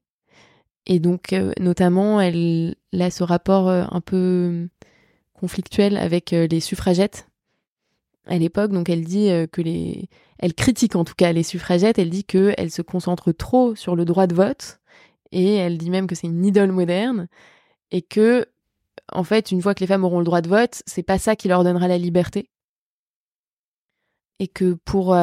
Et 0.86 1.00
donc, 1.00 1.32
euh, 1.32 1.52
notamment, 1.58 2.20
elle 2.20 2.76
a 2.98 3.10
ce 3.10 3.24
rapport 3.24 3.68
euh, 3.68 3.84
un 3.90 4.00
peu 4.00 4.68
conflictuel 5.34 5.96
avec 5.96 6.32
euh, 6.32 6.46
les 6.46 6.60
suffragettes 6.60 7.28
à 8.26 8.38
l'époque. 8.38 8.72
Donc, 8.72 8.88
elle 8.88 9.04
dit 9.04 9.28
que 9.52 9.60
les, 9.60 10.08
elle 10.38 10.54
critique 10.54 10.96
en 10.96 11.04
tout 11.04 11.14
cas 11.14 11.32
les 11.32 11.42
suffragettes. 11.42 11.98
Elle 11.98 12.10
dit 12.10 12.24
qu'elles 12.24 12.70
se 12.70 12.82
concentrent 12.82 13.32
trop 13.32 13.74
sur 13.74 13.96
le 13.96 14.04
droit 14.04 14.26
de 14.26 14.34
vote 14.34 14.80
et 15.32 15.54
elle 15.54 15.78
dit 15.78 15.90
même 15.90 16.06
que 16.06 16.14
c'est 16.14 16.26
une 16.26 16.44
idole 16.44 16.72
moderne 16.72 17.28
et 17.92 18.02
que, 18.02 18.46
en 19.12 19.22
fait, 19.22 19.52
une 19.52 19.62
fois 19.62 19.74
que 19.74 19.80
les 19.80 19.86
femmes 19.86 20.04
auront 20.04 20.18
le 20.18 20.24
droit 20.24 20.40
de 20.40 20.48
vote, 20.48 20.82
c'est 20.86 21.04
pas 21.04 21.18
ça 21.18 21.36
qui 21.36 21.46
leur 21.46 21.62
donnera 21.62 21.86
la 21.86 21.98
liberté. 21.98 22.50
Et 24.40 24.48
que 24.48 24.74
pour 24.74 25.14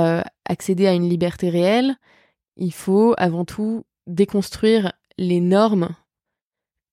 accéder 0.46 0.88
à 0.88 0.94
une 0.94 1.10
liberté 1.10 1.50
réelle, 1.50 1.96
il 2.56 2.74
faut 2.74 3.14
avant 3.18 3.44
tout 3.44 3.84
déconstruire 4.08 4.94
les 5.18 5.40
normes 5.40 5.90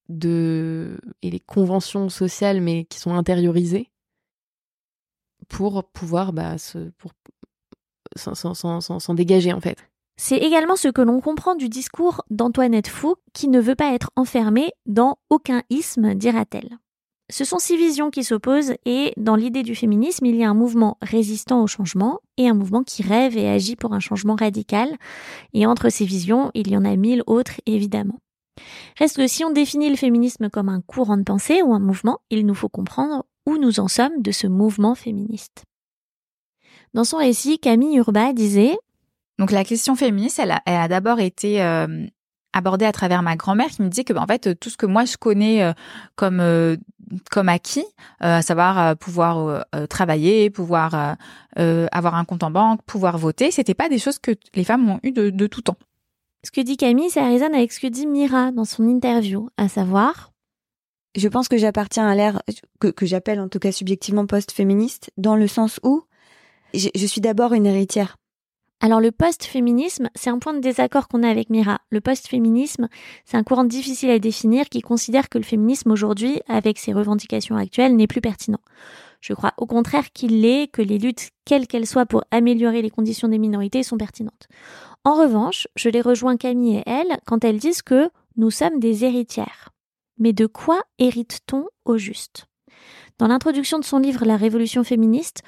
de 0.09 0.99
et 1.23 1.31
les 1.31 1.41
conventions 1.41 2.09
sociales 2.09 2.61
mais 2.61 2.85
qui 2.85 2.99
sont 2.99 3.15
intériorisées 3.15 3.91
pour 5.49 5.85
pouvoir 5.85 6.33
bah, 6.33 6.57
s'en 8.17 9.15
dégager 9.15 9.53
en 9.53 9.61
fait. 9.61 9.79
C'est 10.17 10.37
également 10.37 10.77
ce 10.77 10.89
que 10.89 11.00
l'on 11.00 11.21
comprend 11.21 11.55
du 11.55 11.71
discours 11.71 12.23
d'Antoinette 12.29 12.89
Fou 12.89 13.17
qui 13.33 13.49
ne 13.49 13.59
veut 13.59 13.75
pas 13.75 13.95
être 13.95 14.11
enfermée 14.17 14.73
dans 14.85 15.17
aucun 15.31 15.62
isme, 15.71 16.15
dira-t-elle. 16.15 16.79
Ce 17.30 17.44
sont 17.44 17.58
six 17.58 17.76
visions 17.76 18.10
qui 18.10 18.25
s'opposent 18.25 18.75
et 18.84 19.12
dans 19.16 19.37
l'idée 19.37 19.62
du 19.62 19.75
féminisme, 19.75 20.26
il 20.26 20.37
y 20.37 20.44
a 20.44 20.50
un 20.50 20.54
mouvement 20.54 20.99
résistant 21.00 21.62
au 21.62 21.66
changement 21.66 22.20
et 22.37 22.49
un 22.49 22.54
mouvement 22.54 22.82
qui 22.82 23.02
rêve 23.02 23.37
et 23.37 23.49
agit 23.49 23.76
pour 23.76 23.92
un 23.92 24.00
changement 24.00 24.34
radical. 24.34 24.96
Et 25.54 25.64
entre 25.64 25.88
ces 25.90 26.04
visions, 26.04 26.50
il 26.54 26.70
y 26.70 26.76
en 26.76 26.84
a 26.84 26.96
mille 26.96 27.22
autres 27.26 27.60
évidemment. 27.66 28.18
Reste 28.99 29.16
que 29.16 29.26
si 29.26 29.44
on 29.44 29.50
définit 29.50 29.90
le 29.90 29.96
féminisme 29.96 30.50
comme 30.50 30.68
un 30.68 30.80
courant 30.80 31.16
de 31.16 31.22
pensée 31.22 31.62
ou 31.62 31.72
un 31.72 31.78
mouvement, 31.78 32.18
il 32.30 32.44
nous 32.44 32.54
faut 32.54 32.68
comprendre 32.68 33.25
où 33.46 33.56
nous 33.56 33.80
en 33.80 33.88
sommes 33.88 34.20
de 34.20 34.32
ce 34.32 34.46
mouvement 34.46 34.94
féministe. 34.94 35.64
Dans 36.94 37.04
son 37.04 37.18
récit, 37.18 37.58
Camille 37.58 37.96
Urba 37.96 38.32
disait 38.32 38.76
Donc 39.38 39.52
la 39.52 39.64
question 39.64 39.94
féministe, 39.94 40.40
elle 40.40 40.60
a, 40.66 40.88
d'abord 40.88 41.20
été 41.20 41.62
euh, 41.62 42.06
abordée 42.52 42.84
à 42.84 42.92
travers 42.92 43.22
ma 43.22 43.37
grand-mère 43.37 43.68
qui 43.68 43.82
me 43.82 43.88
disait 43.88 44.04
que 44.04 44.12
en 44.12 44.26
fait 44.26 44.58
tout 44.58 44.70
ce 44.70 44.76
que 44.76 44.87
moi 44.87 45.04
je 45.04 45.16
connais 45.16 45.62
euh, 45.62 45.72
comme 46.16 46.40
euh, 46.40 46.76
comme 47.31 47.49
acquis, 47.49 47.85
euh, 48.23 48.38
à 48.38 48.43
savoir 48.43 48.79
euh, 48.79 48.95
pouvoir 48.95 49.64
euh, 49.75 49.87
travailler, 49.87 50.50
pouvoir 50.50 51.17
avoir 51.57 52.14
un 52.14 52.25
compte 52.25 52.43
en 52.43 52.50
banque, 52.50 52.83
pouvoir 52.87 53.19
voter, 53.19 53.50
c'était 53.50 53.75
pas 53.75 53.88
des 53.88 53.99
choses 53.99 54.19
que 54.19 54.33
les 54.55 54.64
femmes 54.64 54.88
ont 54.88 55.00
eu 55.02 55.12
de, 55.12 55.47
tout 55.47 55.62
temps. 55.62 55.76
Ce 56.45 56.50
que 56.50 56.61
dit 56.61 56.76
Camille, 56.76 57.11
ça 57.11 57.25
résonne 57.25 57.55
avec 57.55 57.73
ce 57.73 57.81
que 57.81 57.87
dit 57.87 58.07
Mira 58.07 58.50
dans 58.52 58.64
son 58.64 58.88
interview, 58.88 59.50
à 59.57 59.69
savoir. 59.69 60.33
Je 61.17 61.29
pense 61.29 61.49
que 61.49 61.59
j'appartiens 61.59 62.07
à 62.07 62.14
l'ère 62.14 62.40
que, 62.79 62.88
que 62.88 63.05
j'appelle 63.05 63.40
en 63.40 63.49
tout 63.49 63.59
cas 63.59 63.73
subjectivement 63.73 64.26
post-féministe, 64.26 65.11
dans 65.17 65.37
le 65.37 65.49
sens 65.49 65.81
où 65.83 66.05
je 66.73 67.07
suis 67.07 67.21
d'abord 67.21 67.52
une 67.52 67.67
héritière 67.67 68.17
alors 68.80 69.00
le 69.00 69.12
post-féminisme, 69.12 70.08
c'est 70.14 70.30
un 70.30 70.38
point 70.38 70.54
de 70.54 70.60
désaccord 70.60 71.06
qu'on 71.08 71.22
a 71.22 71.28
avec 71.28 71.50
Mira. 71.50 71.80
Le 71.90 72.00
post-féminisme, 72.00 72.88
c'est 73.26 73.37
un 73.37 73.42
courant 73.42 73.64
difficile 73.64 74.08
à 74.08 74.18
définir 74.18 74.70
qui 74.70 74.80
considère 74.80 75.28
que 75.28 75.37
le 75.37 75.44
féminisme 75.44 75.90
aujourd'hui, 75.90 76.40
avec 76.49 76.78
ses 76.78 76.94
revendications 76.94 77.56
actuelles, 77.56 77.94
n'est 77.94 78.06
plus 78.06 78.22
pertinent. 78.22 78.60
Je 79.20 79.34
crois 79.34 79.52
au 79.58 79.66
contraire 79.66 80.10
qu'il 80.12 80.40
l'est, 80.40 80.68
que 80.72 80.80
les 80.80 80.99
luttes, 80.99 81.28
quelles 81.44 81.66
qu'elles 81.66 81.87
soient 81.87 82.06
pour 82.06 82.25
améliorer 82.30 82.80
les 82.80 82.88
conditions 82.88 83.28
des 83.28 83.38
minorités, 83.38 83.82
sont 83.82 83.99
pertinentes. 83.99 84.49
En 85.04 85.14
revanche, 85.14 85.68
je 85.76 85.90
les 85.90 86.00
rejoins 86.00 86.38
Camille 86.38 86.78
et 86.78 86.82
elle 86.87 87.18
quand 87.26 87.44
elles 87.44 87.58
disent 87.58 87.82
que 87.82 88.08
nous 88.37 88.50
sommes 88.50 88.80
des 88.80 89.04
héritières. 89.04 89.70
Mais 90.18 90.32
de 90.32 90.46
quoi 90.46 90.80
hérite-t-on 90.99 91.66
au 91.84 91.99
juste? 91.99 92.46
Dans 93.18 93.26
l'introduction 93.26 93.78
de 93.78 93.84
son 93.84 93.99
livre 93.99 94.25
La 94.25 94.38
Révolution 94.38 94.84
féministe, 94.84 95.42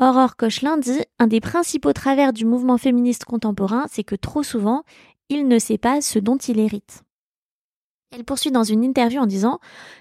Aurore 0.00 0.34
Cochelin 0.36 0.76
dit 0.76 1.02
Un 1.20 1.28
des 1.28 1.40
principaux 1.40 1.92
travers 1.92 2.32
du 2.32 2.44
mouvement 2.44 2.78
féministe 2.78 3.24
contemporain, 3.24 3.86
c'est 3.88 4.02
que 4.02 4.16
trop 4.16 4.42
souvent, 4.42 4.82
il 5.28 5.46
ne 5.46 5.58
sait 5.60 5.78
pas 5.78 6.00
ce 6.00 6.18
dont 6.18 6.36
il 6.36 6.58
hérite. 6.58 7.02
Elle 8.10 8.24
poursuit 8.24 8.50
dans 8.50 8.64
une 8.64 8.82
interview 8.82 9.20
en 9.20 9.26
disant 9.26 9.60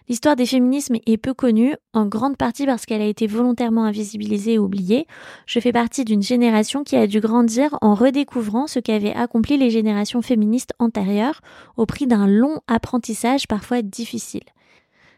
L'histoire 0.09 0.35
des 0.35 0.47
féminismes 0.47 0.95
est 1.05 1.17
peu 1.17 1.35
connue, 1.35 1.75
en 1.93 2.07
grande 2.07 2.37
partie 2.37 2.65
parce 2.65 2.87
qu'elle 2.87 3.01
a 3.03 3.07
été 3.07 3.27
volontairement 3.27 3.83
invisibilisée 3.83 4.53
et 4.53 4.59
oubliée. 4.59 5.05
Je 5.45 5.59
fais 5.59 5.71
partie 5.71 6.05
d'une 6.05 6.23
génération 6.23 6.83
qui 6.83 6.95
a 6.95 7.05
dû 7.05 7.19
grandir 7.19 7.77
en 7.81 7.93
redécouvrant 7.93 8.65
ce 8.65 8.79
qu'avaient 8.79 9.13
accompli 9.13 9.57
les 9.57 9.69
générations 9.69 10.23
féministes 10.23 10.73
antérieures 10.79 11.41
au 11.77 11.85
prix 11.85 12.07
d'un 12.07 12.25
long 12.25 12.61
apprentissage 12.67 13.47
parfois 13.47 13.83
difficile. 13.83 14.43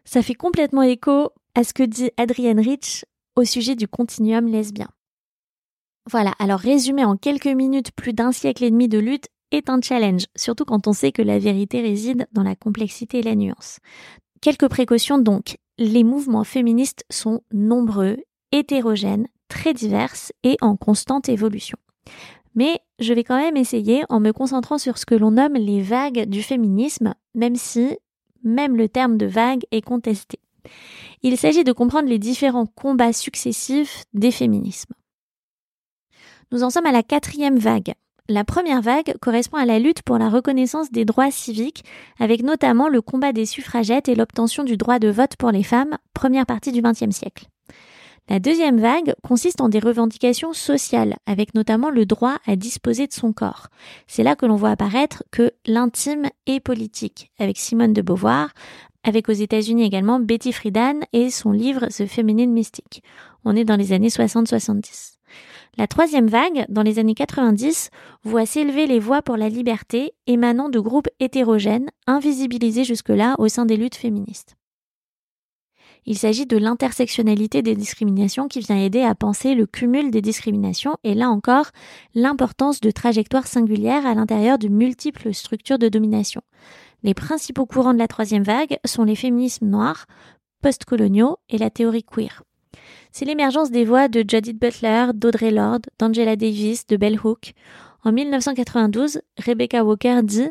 Ça 0.04 0.22
fait 0.22 0.36
complètement 0.36 0.84
écho 0.84 1.30
à 1.56 1.64
ce 1.64 1.74
que 1.74 1.84
dit 1.84 2.12
Adrienne 2.18 2.60
Rich 2.60 3.06
au 3.36 3.44
sujet 3.44 3.76
du 3.76 3.88
continuum 3.88 4.48
lesbien. 4.48 4.88
Voilà, 6.10 6.34
alors 6.40 6.60
résumer 6.60 7.04
en 7.04 7.18
quelques 7.18 7.48
minutes 7.48 7.92
plus 7.92 8.14
d'un 8.14 8.32
siècle 8.32 8.64
et 8.64 8.72
demi 8.72 8.88
de 8.88 9.00
lutte 9.00 9.28
est 9.52 9.70
un 9.70 9.82
challenge, 9.82 10.26
surtout 10.36 10.66
quand 10.66 10.88
on 10.88 10.94
sait 10.94 11.12
que 11.12 11.22
la 11.22 11.40
vérité 11.40 11.82
réside 11.82 12.28
dans 12.32 12.44
la 12.44 12.56
complexité 12.56 13.20
et 13.20 13.24
la 13.24 13.36
nuance. 13.36 13.80
Quelques 14.42 14.70
précautions 14.70 15.18
donc. 15.18 15.58
Les 15.78 16.04
mouvements 16.04 16.44
féministes 16.44 17.04
sont 17.10 17.42
nombreux, 17.52 18.18
hétérogènes, 18.52 19.28
très 19.50 19.74
diverses 19.74 20.32
et 20.44 20.56
en 20.62 20.78
constante 20.78 21.28
évolution. 21.28 21.78
Mais 22.54 22.80
je 23.00 23.14
vais 23.14 23.24
quand 23.24 23.38
même 23.38 23.58
essayer 23.58 24.04
en 24.10 24.20
me 24.20 24.32
concentrant 24.32 24.78
sur 24.78 24.98
ce 24.98 25.06
que 25.06 25.16
l'on 25.16 25.32
nomme 25.32 25.56
les 25.56 25.82
vagues 25.82 26.26
du 26.30 26.42
féminisme, 26.42 27.14
même 27.34 27.56
si 27.56 27.98
même 28.44 28.78
le 28.78 28.88
terme 28.88 29.18
de 29.18 29.26
vague 29.26 29.64
est 29.72 29.82
contesté. 29.82 30.40
Il 31.28 31.40
s'agit 31.40 31.64
de 31.64 31.72
comprendre 31.72 32.08
les 32.08 32.20
différents 32.20 32.68
combats 32.68 33.12
successifs 33.12 34.04
des 34.14 34.30
féminismes. 34.30 34.94
Nous 36.52 36.62
en 36.62 36.70
sommes 36.70 36.86
à 36.86 36.92
la 36.92 37.02
quatrième 37.02 37.58
vague. 37.58 37.96
La 38.30 38.44
première 38.44 38.84
vague 38.84 39.16
correspond 39.20 39.58
à 39.58 39.66
la 39.66 39.80
lutte 39.80 40.04
pour 40.04 40.20
la 40.20 40.30
reconnaissance 40.30 40.92
des 40.92 41.04
droits 41.04 41.32
civiques, 41.32 41.84
avec 42.20 42.44
notamment 42.44 42.90
le 42.90 43.02
combat 43.02 43.34
des 43.34 43.48
suffragettes 43.48 44.08
et 44.08 44.14
l'obtention 44.14 44.64
du 44.64 44.78
droit 44.78 45.00
de 45.00 45.08
vote 45.08 45.36
pour 45.36 45.50
les 45.50 45.64
femmes, 45.64 45.98
première 46.14 46.46
partie 46.46 46.72
du 46.72 46.84
XXe 46.84 47.10
siècle. 47.10 47.48
La 48.30 48.40
deuxième 48.40 48.80
vague 48.80 49.14
consiste 49.24 49.62
en 49.62 49.70
des 49.70 49.80
revendications 49.80 50.54
sociales, 50.54 51.16
avec 51.26 51.54
notamment 51.56 51.90
le 51.92 52.06
droit 52.06 52.38
à 52.46 52.56
disposer 52.56 53.06
de 53.06 53.14
son 53.14 53.34
corps. 53.34 53.68
C'est 54.06 54.24
là 54.24 54.36
que 54.36 54.48
l'on 54.48 54.56
voit 54.56 54.72
apparaître 54.72 55.24
que 55.32 55.52
l'intime 55.66 56.30
est 56.48 56.60
politique, 56.60 57.32
avec 57.40 57.58
Simone 57.58 57.94
de 57.94 58.02
Beauvoir, 58.02 58.50
avec 59.06 59.30
aux 59.30 59.34
États-Unis 59.34 59.84
également 59.84 60.20
Betty 60.20 60.52
Friedan 60.52 61.00
et 61.14 61.30
son 61.30 61.52
livre 61.52 61.88
The 61.88 62.08
Feminine 62.08 62.52
Mystic. 62.52 63.04
On 63.46 63.56
est 63.56 63.64
dans 63.64 63.78
les 63.78 63.94
années 63.94 64.10
60-70. 64.10 65.14
La 65.78 65.88
troisième 65.88 66.28
vague, 66.28 66.66
dans 66.70 66.82
les 66.82 67.00
années 67.00 67.14
90, 67.14 67.92
voit 68.24 68.46
s'élever 68.46 68.88
les 68.88 69.00
voix 69.00 69.22
pour 69.22 69.38
la 69.38 69.50
liberté 69.50 70.14
émanant 70.26 70.70
de 70.70 70.80
groupes 70.80 71.10
hétérogènes, 71.20 71.90
invisibilisés 72.08 72.84
jusque-là 72.84 73.36
au 73.38 73.48
sein 73.48 73.66
des 73.66 73.78
luttes 73.78 73.96
féministes. 73.96 74.56
Il 76.08 76.18
s'agit 76.18 76.46
de 76.46 76.58
l'intersectionnalité 76.58 77.64
des 77.64 77.76
discriminations 77.76 78.48
qui 78.48 78.60
vient 78.60 78.78
aider 78.78 79.02
à 79.02 79.16
penser 79.16 79.56
le 79.56 79.66
cumul 79.66 80.12
des 80.12 80.22
discriminations 80.22 80.98
et 81.04 81.16
là 81.16 81.30
encore 81.30 81.72
l'importance 82.14 82.80
de 82.80 82.92
trajectoires 82.92 83.48
singulières 83.48 84.06
à 84.06 84.14
l'intérieur 84.14 84.60
de 84.60 84.68
multiples 84.68 85.34
structures 85.34 85.80
de 85.80 85.90
domination. 85.90 86.42
Les 87.06 87.14
principaux 87.14 87.68
courants 87.68 87.94
de 87.94 88.00
la 88.00 88.08
troisième 88.08 88.42
vague 88.42 88.80
sont 88.84 89.04
les 89.04 89.16
féminismes 89.16 89.68
noirs, 89.68 90.08
postcoloniaux 90.64 91.38
et 91.50 91.60
la 91.60 91.70
théorie 91.70 92.04
queer. 92.04 92.42
C'est 93.12 93.26
l'émergence 93.26 93.70
des 93.70 93.86
voix 93.86 94.08
de 94.08 94.26
Judith 94.28 94.60
Butler, 94.60 95.12
d'Audrey 95.14 95.52
Lorde, 95.52 95.86
d'Angela 96.00 96.36
Davis, 96.36 96.88
de 96.88 96.98
Bell 96.98 97.20
Hook. 97.24 97.54
En 98.04 98.12
1992, 98.12 99.22
Rebecca 99.38 99.84
Walker 99.84 100.22
dit 100.24 100.50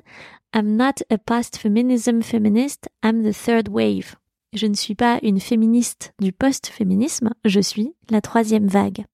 I'm 0.54 0.76
not 0.76 1.02
a 1.10 1.18
post-feminism 1.18 2.22
feminist, 2.22 2.88
I'm 3.04 3.28
the 3.28 3.34
third 3.34 3.68
wave. 3.68 4.14
Je 4.52 4.66
ne 4.66 4.74
suis 4.74 4.94
pas 4.94 5.18
une 5.24 5.40
féministe 5.40 6.14
du 6.20 6.30
post-féminisme, 6.32 7.30
je 7.44 7.58
suis 7.58 7.96
la 8.10 8.20
troisième 8.20 8.68
vague. 8.68 9.06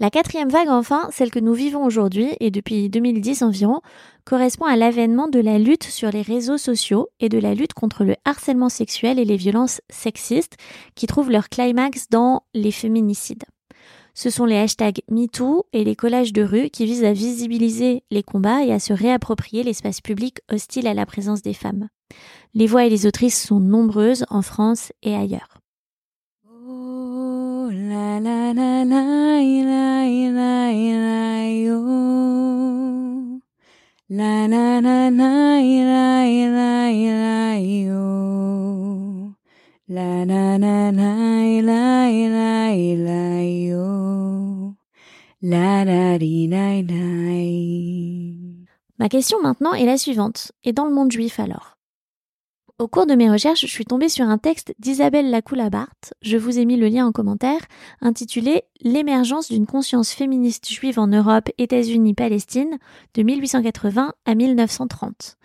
La 0.00 0.10
quatrième 0.10 0.48
vague, 0.48 0.70
enfin, 0.70 1.08
celle 1.12 1.30
que 1.30 1.38
nous 1.38 1.54
vivons 1.54 1.84
aujourd'hui 1.84 2.30
et 2.40 2.50
depuis 2.50 2.90
2010 2.90 3.42
environ, 3.42 3.80
correspond 4.24 4.64
à 4.64 4.74
l'avènement 4.74 5.28
de 5.28 5.38
la 5.38 5.58
lutte 5.58 5.84
sur 5.84 6.10
les 6.10 6.22
réseaux 6.22 6.58
sociaux 6.58 7.08
et 7.20 7.28
de 7.28 7.38
la 7.38 7.54
lutte 7.54 7.74
contre 7.74 8.02
le 8.02 8.16
harcèlement 8.24 8.68
sexuel 8.68 9.20
et 9.20 9.24
les 9.24 9.36
violences 9.36 9.80
sexistes 9.90 10.56
qui 10.96 11.06
trouvent 11.06 11.30
leur 11.30 11.48
climax 11.48 12.08
dans 12.10 12.42
les 12.54 12.72
féminicides. 12.72 13.44
Ce 14.14 14.30
sont 14.30 14.46
les 14.46 14.56
hashtags 14.56 15.02
MeToo 15.10 15.66
et 15.72 15.84
les 15.84 15.96
collages 15.96 16.32
de 16.32 16.42
rue 16.42 16.70
qui 16.70 16.86
visent 16.86 17.04
à 17.04 17.12
visibiliser 17.12 18.02
les 18.10 18.22
combats 18.24 18.64
et 18.64 18.72
à 18.72 18.80
se 18.80 18.92
réapproprier 18.92 19.62
l'espace 19.62 20.00
public 20.00 20.38
hostile 20.52 20.88
à 20.88 20.94
la 20.94 21.06
présence 21.06 21.42
des 21.42 21.54
femmes. 21.54 21.88
Les 22.52 22.66
voix 22.66 22.84
et 22.84 22.90
les 22.90 23.06
autrices 23.06 23.40
sont 23.40 23.60
nombreuses 23.60 24.24
en 24.28 24.42
France 24.42 24.92
et 25.02 25.14
ailleurs. 25.14 25.53
La, 28.04 28.20
la, 28.20 28.52
la, 28.52 28.84
la, 28.84 29.04
La 34.10 34.46
la 34.46 34.80
la 34.82 35.10
la 35.10 35.58
la 35.58 36.24
la 36.52 36.90
la 36.92 37.58
yo. 37.58 39.32
La 39.88 40.24
la 40.26 40.58
la 40.58 40.92
la 40.92 41.08
la 41.62 42.10
la 42.28 42.74
la 43.06 43.42
yo. 43.42 44.76
La 45.40 45.84
la 45.84 46.18
di 46.18 46.46
la 46.46 46.82
Ma 48.98 49.08
question 49.08 49.40
maintenant 49.40 49.72
est 49.72 49.86
la 49.86 49.96
suivante. 49.96 50.52
Et 50.64 50.74
dans 50.74 50.84
le 50.84 50.92
monde 50.92 51.10
juif 51.10 51.40
alors? 51.40 51.73
Au 52.84 52.86
cours 52.86 53.06
de 53.06 53.14
mes 53.14 53.30
recherches, 53.30 53.62
je 53.62 53.66
suis 53.66 53.86
tombée 53.86 54.10
sur 54.10 54.26
un 54.26 54.36
texte 54.36 54.74
d'Isabelle 54.78 55.30
Lacoula-Barthes, 55.30 56.12
je 56.20 56.36
vous 56.36 56.58
ai 56.58 56.66
mis 56.66 56.76
le 56.76 56.88
lien 56.88 57.06
en 57.06 57.12
commentaire, 57.12 57.62
intitulé 58.02 58.64
L'émergence 58.82 59.48
d'une 59.48 59.64
conscience 59.64 60.10
féministe 60.10 60.70
juive 60.70 60.98
en 60.98 61.06
Europe, 61.06 61.48
États-Unis, 61.56 62.12
Palestine, 62.12 62.76
de 63.14 63.22
1880 63.22 64.12
à 64.26 64.34
1930, 64.34 65.38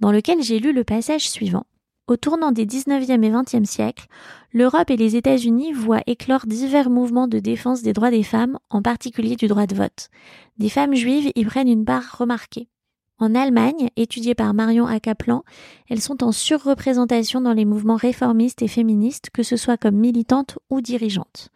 dans 0.00 0.10
lequel 0.10 0.42
j'ai 0.42 0.58
lu 0.58 0.72
le 0.72 0.84
passage 0.84 1.28
suivant. 1.28 1.66
Au 2.06 2.16
tournant 2.16 2.50
des 2.50 2.64
19e 2.64 3.22
et 3.22 3.30
20e 3.30 3.66
siècles, 3.66 4.06
l'Europe 4.54 4.88
et 4.88 4.96
les 4.96 5.16
États-Unis 5.16 5.74
voient 5.74 6.02
éclore 6.06 6.46
divers 6.46 6.88
mouvements 6.88 7.28
de 7.28 7.40
défense 7.40 7.82
des 7.82 7.92
droits 7.92 8.10
des 8.10 8.22
femmes, 8.22 8.58
en 8.70 8.80
particulier 8.80 9.36
du 9.36 9.48
droit 9.48 9.66
de 9.66 9.74
vote. 9.74 10.08
Des 10.56 10.70
femmes 10.70 10.94
juives 10.94 11.30
y 11.34 11.44
prennent 11.44 11.68
une 11.68 11.84
part 11.84 12.16
remarquée. 12.16 12.70
En 13.18 13.34
Allemagne, 13.34 13.88
étudiée 13.96 14.34
par 14.34 14.52
Marion 14.52 14.86
Akaplan, 14.86 15.42
elles 15.88 16.02
sont 16.02 16.22
en 16.22 16.32
surreprésentation 16.32 17.40
dans 17.40 17.54
les 17.54 17.64
mouvements 17.64 17.96
réformistes 17.96 18.60
et 18.60 18.68
féministes, 18.68 19.30
que 19.32 19.42
ce 19.42 19.56
soit 19.56 19.78
comme 19.78 19.96
militantes 19.96 20.58
ou 20.68 20.82
dirigeantes. 20.82 21.48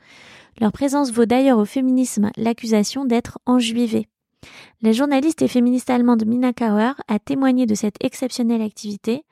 Leur 0.58 0.72
présence 0.72 1.12
vaut 1.12 1.26
d'ailleurs 1.26 1.58
au 1.58 1.66
féminisme 1.66 2.30
l'accusation 2.36 3.04
d'être 3.04 3.38
enjuivée. 3.44 4.08
La 4.80 4.92
journaliste 4.92 5.42
et 5.42 5.48
féministe 5.48 5.90
allemande 5.90 6.24
Mina 6.26 6.54
Kauer 6.54 6.92
a 7.08 7.18
témoigné 7.18 7.66
de 7.66 7.74
cette 7.74 8.02
exceptionnelle 8.02 8.62
activité. 8.62 9.24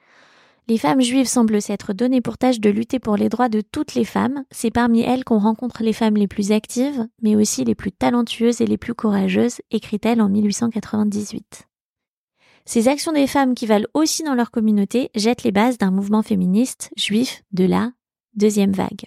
Les 0.68 0.76
femmes 0.76 1.00
juives 1.00 1.28
semblent 1.28 1.62
s'être 1.62 1.94
données 1.94 2.20
pour 2.20 2.36
tâche 2.36 2.60
de 2.60 2.68
lutter 2.68 2.98
pour 2.98 3.16
les 3.16 3.30
droits 3.30 3.48
de 3.48 3.62
toutes 3.62 3.94
les 3.94 4.04
femmes. 4.04 4.44
C'est 4.50 4.70
parmi 4.70 5.00
elles 5.00 5.24
qu'on 5.24 5.38
rencontre 5.38 5.82
les 5.82 5.94
femmes 5.94 6.16
les 6.16 6.28
plus 6.28 6.52
actives, 6.52 7.06
mais 7.22 7.36
aussi 7.36 7.64
les 7.64 7.74
plus 7.74 7.92
talentueuses 7.92 8.60
et 8.60 8.66
les 8.66 8.76
plus 8.76 8.94
courageuses, 8.94 9.62
écrit-elle 9.70 10.20
en 10.20 10.28
1898. 10.28 11.67
Ces 12.68 12.86
actions 12.86 13.12
des 13.12 13.26
femmes 13.26 13.54
qui 13.54 13.64
valent 13.64 13.88
aussi 13.94 14.22
dans 14.22 14.34
leur 14.34 14.50
communauté 14.50 15.10
jettent 15.14 15.42
les 15.42 15.52
bases 15.52 15.78
d'un 15.78 15.90
mouvement 15.90 16.22
féministe 16.22 16.90
juif 16.98 17.42
de 17.50 17.64
la 17.64 17.92
deuxième 18.34 18.72
vague. 18.72 19.06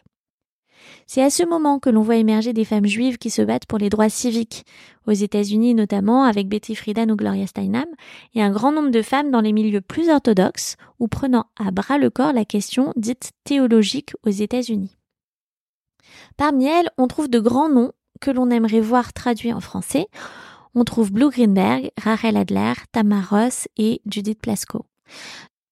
C'est 1.06 1.22
à 1.22 1.30
ce 1.30 1.44
moment 1.44 1.78
que 1.78 1.92
l'on 1.92 2.02
voit 2.02 2.16
émerger 2.16 2.54
des 2.54 2.66
femmes 2.66 2.88
juives 2.88 3.20
qui 3.20 3.30
se 3.30 3.44
battent 3.44 3.68
pour 3.68 3.78
les 3.78 3.92
droits 3.92 4.10
civiques, 4.10 4.66
aux 5.06 5.12
États-Unis 5.12 5.76
notamment 5.76 6.24
avec 6.24 6.48
Betty 6.48 6.74
Friedan 6.74 7.08
ou 7.12 7.16
Gloria 7.16 7.46
Steinem, 7.46 7.86
et 8.34 8.42
un 8.42 8.50
grand 8.50 8.72
nombre 8.72 8.90
de 8.90 9.04
femmes 9.04 9.30
dans 9.30 9.42
les 9.42 9.54
milieux 9.54 9.82
plus 9.82 10.10
orthodoxes 10.10 10.76
ou 10.98 11.08
prenant 11.08 11.46
à 11.56 11.70
bras 11.70 12.00
le 12.00 12.10
corps 12.10 12.34
la 12.34 12.46
question 12.46 12.94
dite 12.96 13.30
théologique 13.44 14.14
aux 14.26 14.32
États-Unis. 14.32 14.98
Parmi 16.36 16.66
elles, 16.66 16.90
on 16.98 17.06
trouve 17.06 17.30
de 17.30 17.40
grands 17.40 17.70
noms 17.70 17.92
que 18.22 18.32
l'on 18.32 18.50
aimerait 18.50 18.82
voir 18.82 19.14
traduits 19.14 19.54
en 19.54 19.62
français, 19.62 20.08
on 20.76 20.84
trouve 20.84 21.12
Blue 21.12 21.30
Greenberg, 21.30 21.92
Rachel 22.02 22.38
Adler, 22.38 22.74
Tamar 22.92 23.30
Ross 23.30 23.68
et 23.78 24.02
Judith 24.06 24.40
Plasko. 24.42 24.86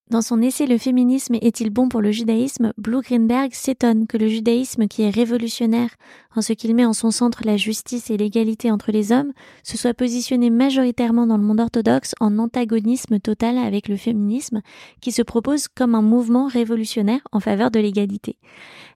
Dans 0.09 0.23
son 0.23 0.41
essai 0.41 0.65
Le 0.65 0.79
féminisme 0.79 1.35
est-il 1.39 1.69
bon 1.69 1.87
pour 1.87 2.01
le 2.01 2.09
judaïsme, 2.11 2.73
Blue 2.79 3.01
Greenberg 3.01 3.53
s'étonne 3.53 4.07
que 4.07 4.17
le 4.17 4.27
judaïsme, 4.27 4.87
qui 4.87 5.03
est 5.03 5.11
révolutionnaire 5.11 5.91
en 6.35 6.41
ce 6.41 6.53
qu'il 6.53 6.73
met 6.73 6.85
en 6.85 6.93
son 6.93 7.11
centre 7.11 7.41
la 7.45 7.57
justice 7.57 8.09
et 8.09 8.17
l'égalité 8.17 8.71
entre 8.71 8.91
les 8.91 9.11
hommes, 9.11 9.33
se 9.61 9.77
soit 9.77 9.93
positionné 9.93 10.49
majoritairement 10.49 11.27
dans 11.27 11.37
le 11.37 11.43
monde 11.43 11.59
orthodoxe 11.59 12.15
en 12.19 12.39
antagonisme 12.39 13.19
total 13.19 13.59
avec 13.59 13.87
le 13.87 13.97
féminisme, 13.97 14.61
qui 14.99 15.11
se 15.11 15.21
propose 15.21 15.67
comme 15.67 15.93
un 15.93 16.01
mouvement 16.01 16.47
révolutionnaire 16.47 17.21
en 17.31 17.39
faveur 17.39 17.69
de 17.69 17.79
l'égalité. 17.79 18.37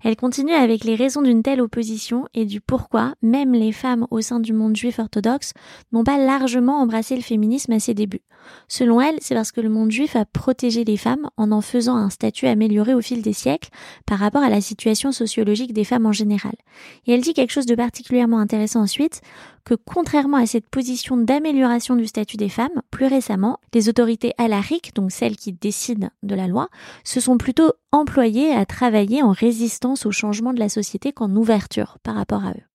Elle 0.04 0.16
continue 0.16 0.54
avec 0.54 0.84
les 0.84 0.96
raisons 0.96 1.22
d'une 1.22 1.44
telle 1.44 1.62
opposition 1.62 2.26
et 2.34 2.46
du 2.46 2.60
pourquoi 2.60 3.14
même 3.22 3.54
les 3.54 3.72
femmes 3.72 4.08
au 4.10 4.22
sein 4.22 4.40
du 4.40 4.52
monde 4.52 4.76
juif 4.76 4.98
orthodoxe 4.98 5.54
n'ont 5.92 6.04
pas 6.04 6.18
largement 6.18 6.82
embrassé 6.82 7.16
le 7.16 7.22
féminisme 7.22 7.72
à 7.74 7.80
ses 7.80 7.94
débuts. 7.94 8.24
Selon 8.68 9.00
elle, 9.00 9.18
c'est 9.22 9.36
parce 9.36 9.52
que 9.52 9.62
le 9.62 9.70
monde 9.70 9.92
juif 9.92 10.16
a 10.16 10.26
protégé 10.26 10.84
les 10.84 10.98
en 11.38 11.52
en 11.52 11.62
faisant 11.62 11.96
un 11.96 12.10
statut 12.10 12.48
amélioré 12.48 12.94
au 12.94 13.02
fil 13.02 13.22
des 13.22 13.34
siècles 13.34 13.70
par 14.06 14.20
rapport 14.20 14.44
à 14.44 14.50
la 14.50 14.62
situation 14.62 15.12
sociologique 15.12 15.74
des 15.74 15.84
femmes 15.84 16.06
en 16.06 16.12
général. 16.12 16.54
Et 17.06 17.14
elle 17.14 17.22
dit 17.22 17.34
quelque 17.34 17.52
chose 17.52 17.66
de 17.66 17.76
particulièrement 17.76 18.40
intéressant 18.40 18.82
ensuite, 18.82 19.22
que 19.66 19.76
contrairement 19.76 20.38
à 20.38 20.46
cette 20.46 20.70
position 20.70 21.18
d'amélioration 21.18 21.96
du 21.96 22.08
statut 22.08 22.38
des 22.38 22.50
femmes, 22.50 22.82
plus 22.92 23.06
récemment, 23.06 23.60
les 23.74 23.90
autorités 23.90 24.34
alariques, 24.38 24.94
donc 24.96 25.12
celles 25.12 25.38
qui 25.38 25.54
décident 25.54 26.10
de 26.22 26.36
la 26.36 26.48
loi, 26.48 26.70
se 27.04 27.20
sont 27.20 27.38
plutôt 27.38 27.72
employées 27.92 28.54
à 28.54 28.66
travailler 28.66 29.22
en 29.22 29.32
résistance 29.32 30.06
au 30.06 30.12
changement 30.12 30.54
de 30.54 30.60
la 30.60 30.70
société 30.70 31.14
qu'en 31.14 31.34
ouverture 31.36 31.98
par 32.04 32.16
rapport 32.16 32.44
à 32.44 32.52
eux. 32.52 32.73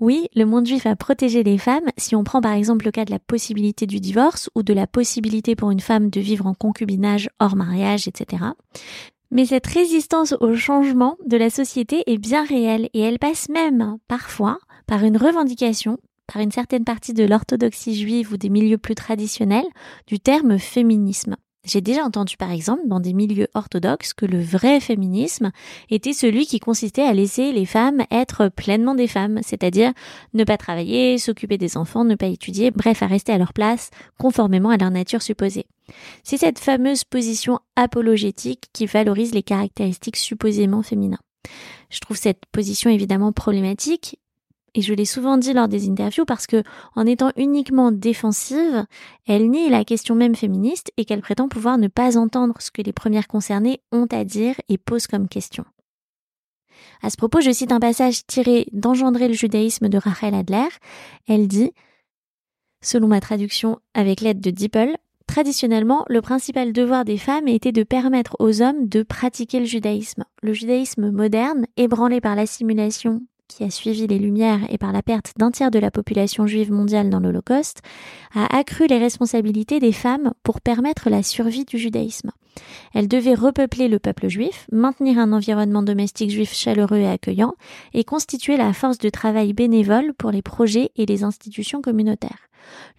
Oui, 0.00 0.28
le 0.34 0.44
monde 0.44 0.66
juif 0.66 0.86
a 0.86 0.96
protégé 0.96 1.44
les 1.44 1.58
femmes 1.58 1.88
si 1.96 2.16
on 2.16 2.24
prend 2.24 2.40
par 2.40 2.52
exemple 2.52 2.84
le 2.84 2.90
cas 2.90 3.04
de 3.04 3.12
la 3.12 3.20
possibilité 3.20 3.86
du 3.86 4.00
divorce 4.00 4.50
ou 4.54 4.62
de 4.62 4.74
la 4.74 4.88
possibilité 4.88 5.54
pour 5.54 5.70
une 5.70 5.80
femme 5.80 6.10
de 6.10 6.20
vivre 6.20 6.46
en 6.46 6.54
concubinage 6.54 7.30
hors 7.38 7.54
mariage, 7.54 8.08
etc. 8.08 8.42
Mais 9.30 9.46
cette 9.46 9.66
résistance 9.66 10.34
au 10.40 10.54
changement 10.56 11.16
de 11.26 11.36
la 11.36 11.48
société 11.48 12.02
est 12.06 12.18
bien 12.18 12.44
réelle 12.44 12.88
et 12.92 13.00
elle 13.00 13.18
passe 13.18 13.48
même 13.48 13.98
parfois 14.08 14.58
par 14.86 15.04
une 15.04 15.16
revendication 15.16 15.98
par 16.26 16.40
une 16.40 16.52
certaine 16.52 16.84
partie 16.84 17.12
de 17.12 17.24
l'orthodoxie 17.24 17.96
juive 17.96 18.32
ou 18.32 18.36
des 18.36 18.48
milieux 18.48 18.78
plus 18.78 18.94
traditionnels 18.94 19.66
du 20.06 20.18
terme 20.20 20.58
féminisme. 20.58 21.36
J'ai 21.64 21.80
déjà 21.80 22.04
entendu 22.04 22.36
par 22.36 22.50
exemple 22.50 22.82
dans 22.86 23.00
des 23.00 23.14
milieux 23.14 23.48
orthodoxes 23.54 24.12
que 24.12 24.26
le 24.26 24.40
vrai 24.40 24.80
féminisme 24.80 25.50
était 25.88 26.12
celui 26.12 26.46
qui 26.46 26.60
consistait 26.60 27.02
à 27.02 27.14
laisser 27.14 27.52
les 27.52 27.64
femmes 27.64 28.02
être 28.10 28.48
pleinement 28.48 28.94
des 28.94 29.06
femmes, 29.06 29.40
c'est-à-dire 29.42 29.92
ne 30.34 30.44
pas 30.44 30.58
travailler, 30.58 31.16
s'occuper 31.16 31.56
des 31.56 31.76
enfants, 31.78 32.04
ne 32.04 32.16
pas 32.16 32.26
étudier, 32.26 32.70
bref 32.70 33.02
à 33.02 33.06
rester 33.06 33.32
à 33.32 33.38
leur 33.38 33.54
place 33.54 33.90
conformément 34.18 34.70
à 34.70 34.76
leur 34.76 34.90
nature 34.90 35.22
supposée. 35.22 35.66
C'est 36.22 36.36
cette 36.36 36.58
fameuse 36.58 37.04
position 37.04 37.60
apologétique 37.76 38.68
qui 38.72 38.86
valorise 38.86 39.34
les 39.34 39.42
caractéristiques 39.42 40.16
supposément 40.16 40.82
féminins. 40.82 41.18
Je 41.90 42.00
trouve 42.00 42.16
cette 42.16 42.44
position 42.52 42.90
évidemment 42.90 43.32
problématique 43.32 44.18
et 44.74 44.82
je 44.82 44.92
l'ai 44.92 45.04
souvent 45.04 45.36
dit 45.36 45.52
lors 45.52 45.68
des 45.68 45.88
interviews 45.88 46.24
parce 46.24 46.46
que, 46.46 46.62
en 46.96 47.06
étant 47.06 47.30
uniquement 47.36 47.92
défensive, 47.92 48.84
elle 49.26 49.50
nie 49.50 49.68
la 49.68 49.84
question 49.84 50.14
même 50.14 50.34
féministe 50.34 50.92
et 50.96 51.04
qu'elle 51.04 51.20
prétend 51.20 51.48
pouvoir 51.48 51.78
ne 51.78 51.88
pas 51.88 52.18
entendre 52.18 52.54
ce 52.58 52.70
que 52.70 52.82
les 52.82 52.92
premières 52.92 53.28
concernées 53.28 53.80
ont 53.92 54.06
à 54.10 54.24
dire 54.24 54.56
et 54.68 54.78
posent 54.78 55.06
comme 55.06 55.28
question. 55.28 55.64
À 57.02 57.10
ce 57.10 57.16
propos, 57.16 57.40
je 57.40 57.52
cite 57.52 57.72
un 57.72 57.80
passage 57.80 58.26
tiré 58.26 58.66
d'Engendrer 58.72 59.28
le 59.28 59.34
judaïsme 59.34 59.88
de 59.88 59.98
Rachel 59.98 60.34
Adler. 60.34 60.68
Elle 61.28 61.46
dit, 61.48 61.72
selon 62.82 63.08
ma 63.08 63.20
traduction 63.20 63.78
avec 63.94 64.20
l'aide 64.20 64.40
de 64.40 64.50
Dippel, 64.50 64.96
Traditionnellement, 65.26 66.04
le 66.08 66.20
principal 66.20 66.72
devoir 66.72 67.04
des 67.04 67.16
femmes 67.16 67.48
était 67.48 67.72
de 67.72 67.82
permettre 67.82 68.36
aux 68.40 68.60
hommes 68.60 68.88
de 68.88 69.02
pratiquer 69.02 69.58
le 69.58 69.64
judaïsme. 69.64 70.24
Le 70.42 70.52
judaïsme 70.52 71.10
moderne, 71.10 71.66
ébranlé 71.76 72.20
par 72.20 72.36
l'assimilation 72.36 73.22
qui 73.48 73.64
a 73.64 73.70
suivi 73.70 74.06
les 74.06 74.18
Lumières 74.18 74.60
et 74.70 74.78
par 74.78 74.92
la 74.92 75.02
perte 75.02 75.32
d'un 75.36 75.50
tiers 75.50 75.70
de 75.70 75.78
la 75.78 75.90
population 75.90 76.46
juive 76.46 76.72
mondiale 76.72 77.10
dans 77.10 77.20
l'Holocauste, 77.20 77.82
a 78.34 78.56
accru 78.56 78.86
les 78.86 78.98
responsabilités 78.98 79.80
des 79.80 79.92
femmes 79.92 80.32
pour 80.42 80.60
permettre 80.60 81.10
la 81.10 81.22
survie 81.22 81.64
du 81.64 81.78
judaïsme. 81.78 82.30
Elles 82.94 83.08
devaient 83.08 83.34
repeupler 83.34 83.88
le 83.88 83.98
peuple 83.98 84.28
juif, 84.28 84.66
maintenir 84.70 85.18
un 85.18 85.32
environnement 85.32 85.82
domestique 85.82 86.30
juif 86.30 86.54
chaleureux 86.54 86.98
et 86.98 87.08
accueillant, 87.08 87.54
et 87.92 88.04
constituer 88.04 88.56
la 88.56 88.72
force 88.72 88.98
de 88.98 89.08
travail 89.08 89.52
bénévole 89.52 90.14
pour 90.14 90.30
les 90.30 90.42
projets 90.42 90.90
et 90.96 91.06
les 91.06 91.24
institutions 91.24 91.82
communautaires. 91.82 92.48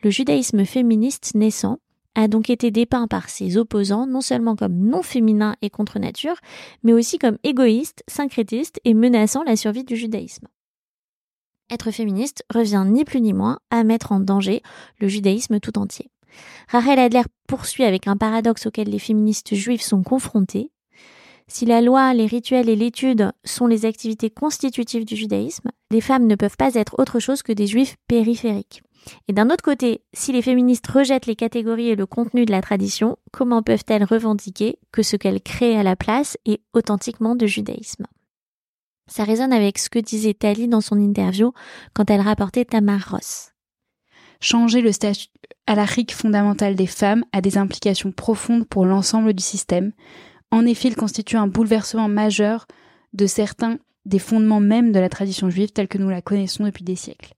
Le 0.03 0.09
judaïsme 0.09 0.65
féministe 0.65 1.33
naissant 1.35 1.79
a 2.15 2.27
donc 2.27 2.49
été 2.49 2.71
dépeint 2.71 3.07
par 3.07 3.29
ses 3.29 3.57
opposants 3.57 4.07
non 4.07 4.21
seulement 4.21 4.55
comme 4.55 4.75
non 4.75 5.01
féminin 5.01 5.55
et 5.61 5.69
contre 5.69 5.99
nature, 5.99 6.37
mais 6.83 6.93
aussi 6.93 7.19
comme 7.19 7.37
égoïste, 7.43 8.03
syncrétiste 8.07 8.79
et 8.85 8.93
menaçant 8.93 9.43
la 9.43 9.55
survie 9.55 9.83
du 9.83 9.95
judaïsme. 9.95 10.47
Être 11.71 11.91
féministe 11.91 12.43
revient 12.53 12.85
ni 12.87 13.05
plus 13.05 13.21
ni 13.21 13.33
moins 13.33 13.59
à 13.71 13.83
mettre 13.83 14.11
en 14.11 14.19
danger 14.19 14.61
le 14.99 15.07
judaïsme 15.07 15.59
tout 15.59 15.77
entier. 15.77 16.11
Rachel 16.69 16.99
Adler 16.99 17.23
poursuit 17.47 17.83
avec 17.83 18.07
un 18.07 18.17
paradoxe 18.17 18.67
auquel 18.67 18.89
les 18.89 18.99
féministes 18.99 19.55
juives 19.55 19.81
sont 19.81 20.03
confrontées. 20.03 20.71
Si 21.47 21.65
la 21.65 21.81
loi, 21.81 22.13
les 22.13 22.25
rituels 22.25 22.69
et 22.69 22.75
l'étude 22.75 23.31
sont 23.43 23.67
les 23.67 23.85
activités 23.85 24.29
constitutives 24.29 25.05
du 25.05 25.15
judaïsme, 25.15 25.69
les 25.91 26.01
femmes 26.01 26.27
ne 26.27 26.35
peuvent 26.35 26.57
pas 26.57 26.73
être 26.73 26.99
autre 26.99 27.19
chose 27.19 27.43
que 27.43 27.53
des 27.53 27.67
juifs 27.67 27.97
périphériques. 28.07 28.81
Et 29.27 29.33
d'un 29.33 29.49
autre 29.49 29.63
côté, 29.63 30.01
si 30.13 30.31
les 30.31 30.41
féministes 30.41 30.87
rejettent 30.87 31.25
les 31.25 31.35
catégories 31.35 31.89
et 31.89 31.95
le 31.95 32.05
contenu 32.05 32.45
de 32.45 32.51
la 32.51 32.61
tradition, 32.61 33.17
comment 33.31 33.61
peuvent-elles 33.61 34.03
revendiquer 34.03 34.79
que 34.91 35.03
ce 35.03 35.15
qu'elles 35.15 35.41
créent 35.41 35.77
à 35.77 35.83
la 35.83 35.95
place 35.95 36.37
est 36.45 36.61
authentiquement 36.73 37.35
de 37.35 37.47
judaïsme? 37.47 38.05
Ça 39.07 39.23
résonne 39.23 39.53
avec 39.53 39.77
ce 39.77 39.89
que 39.89 39.99
disait 39.99 40.33
Tali 40.33 40.67
dans 40.67 40.81
son 40.81 40.99
interview 40.99 41.53
quand 41.93 42.09
elle 42.09 42.21
rapportait 42.21 42.65
Tamar 42.65 43.11
Ross. 43.11 43.51
Changer 44.41 44.81
le 44.81 44.91
statut 44.91 45.27
alarique 45.67 46.13
fondamental 46.13 46.75
des 46.75 46.87
femmes 46.87 47.23
a 47.31 47.41
des 47.41 47.57
implications 47.57 48.11
profondes 48.11 48.67
pour 48.67 48.85
l'ensemble 48.85 49.33
du 49.33 49.43
système. 49.43 49.91
En 50.51 50.65
effet, 50.65 50.87
il 50.89 50.95
constitue 50.95 51.37
un 51.37 51.47
bouleversement 51.47 52.07
majeur 52.07 52.67
de 53.13 53.27
certains 53.27 53.77
des 54.05 54.19
fondements 54.19 54.59
même 54.59 54.91
de 54.91 54.99
la 54.99 55.09
tradition 55.09 55.49
juive 55.49 55.71
telle 55.71 55.87
que 55.87 55.97
nous 55.97 56.09
la 56.09 56.21
connaissons 56.21 56.65
depuis 56.65 56.83
des 56.83 56.95
siècles. 56.95 57.33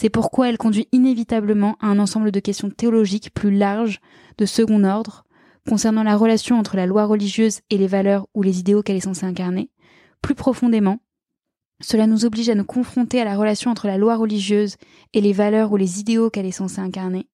C'est 0.00 0.10
pourquoi 0.10 0.48
elle 0.48 0.58
conduit 0.58 0.86
inévitablement 0.92 1.76
à 1.80 1.88
un 1.88 1.98
ensemble 1.98 2.30
de 2.30 2.38
questions 2.38 2.70
théologiques 2.70 3.34
plus 3.34 3.50
larges, 3.50 3.98
de 4.38 4.46
second 4.46 4.84
ordre, 4.84 5.24
concernant 5.68 6.04
la 6.04 6.16
relation 6.16 6.56
entre 6.56 6.76
la 6.76 6.86
loi 6.86 7.04
religieuse 7.04 7.62
et 7.68 7.78
les 7.78 7.88
valeurs 7.88 8.28
ou 8.32 8.42
les 8.44 8.60
idéaux 8.60 8.84
qu'elle 8.84 8.94
est 8.94 9.00
censée 9.00 9.26
incarner. 9.26 9.72
Plus 10.22 10.36
profondément, 10.36 11.00
cela 11.80 12.06
nous 12.06 12.24
oblige 12.24 12.48
à 12.48 12.54
nous 12.54 12.64
confronter 12.64 13.20
à 13.20 13.24
la 13.24 13.36
relation 13.36 13.72
entre 13.72 13.88
la 13.88 13.98
loi 13.98 14.14
religieuse 14.14 14.76
et 15.14 15.20
les 15.20 15.32
valeurs 15.32 15.72
ou 15.72 15.76
les 15.76 15.98
idéaux 15.98 16.30
qu'elle 16.30 16.46
est 16.46 16.52
censée 16.52 16.80
incarner. 16.80 17.28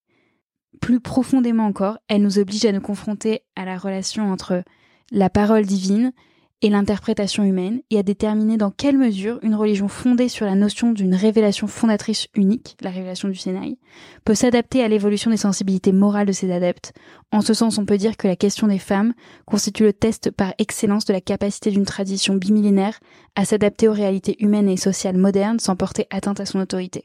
Plus 0.80 1.00
profondément 1.00 1.66
encore, 1.66 1.98
elle 2.08 2.22
nous 2.22 2.38
oblige 2.38 2.64
à 2.64 2.72
nous 2.72 2.80
confronter 2.80 3.42
à 3.56 3.66
la 3.66 3.76
relation 3.76 4.32
entre 4.32 4.64
la 5.12 5.28
parole 5.28 5.66
divine 5.66 6.14
et 6.62 6.70
l'interprétation 6.70 7.44
humaine 7.44 7.80
et 7.90 7.98
à 7.98 8.02
déterminer 8.02 8.56
dans 8.56 8.70
quelle 8.70 8.96
mesure 8.96 9.38
une 9.42 9.54
religion 9.54 9.88
fondée 9.88 10.28
sur 10.28 10.46
la 10.46 10.54
notion 10.54 10.92
d'une 10.92 11.14
révélation 11.14 11.66
fondatrice 11.66 12.28
unique, 12.34 12.76
la 12.80 12.90
révélation 12.90 13.28
du 13.28 13.34
Sénaï, 13.34 13.78
peut 14.24 14.34
s'adapter 14.34 14.82
à 14.82 14.88
l'évolution 14.88 15.30
des 15.30 15.36
sensibilités 15.36 15.92
morales 15.92 16.26
de 16.26 16.32
ses 16.32 16.50
adeptes. 16.50 16.92
En 17.32 17.40
ce 17.40 17.54
sens, 17.54 17.78
on 17.78 17.84
peut 17.84 17.98
dire 17.98 18.16
que 18.16 18.28
la 18.28 18.36
question 18.36 18.66
des 18.66 18.78
femmes 18.78 19.14
constitue 19.46 19.84
le 19.84 19.92
test 19.92 20.30
par 20.30 20.54
excellence 20.58 21.04
de 21.04 21.12
la 21.12 21.20
capacité 21.20 21.70
d'une 21.70 21.84
tradition 21.84 22.34
bimillénaire 22.34 22.98
à 23.34 23.44
s'adapter 23.44 23.88
aux 23.88 23.92
réalités 23.92 24.42
humaines 24.42 24.68
et 24.68 24.76
sociales 24.76 25.18
modernes 25.18 25.58
sans 25.58 25.76
porter 25.76 26.06
atteinte 26.10 26.40
à 26.40 26.46
son 26.46 26.60
autorité. 26.60 27.04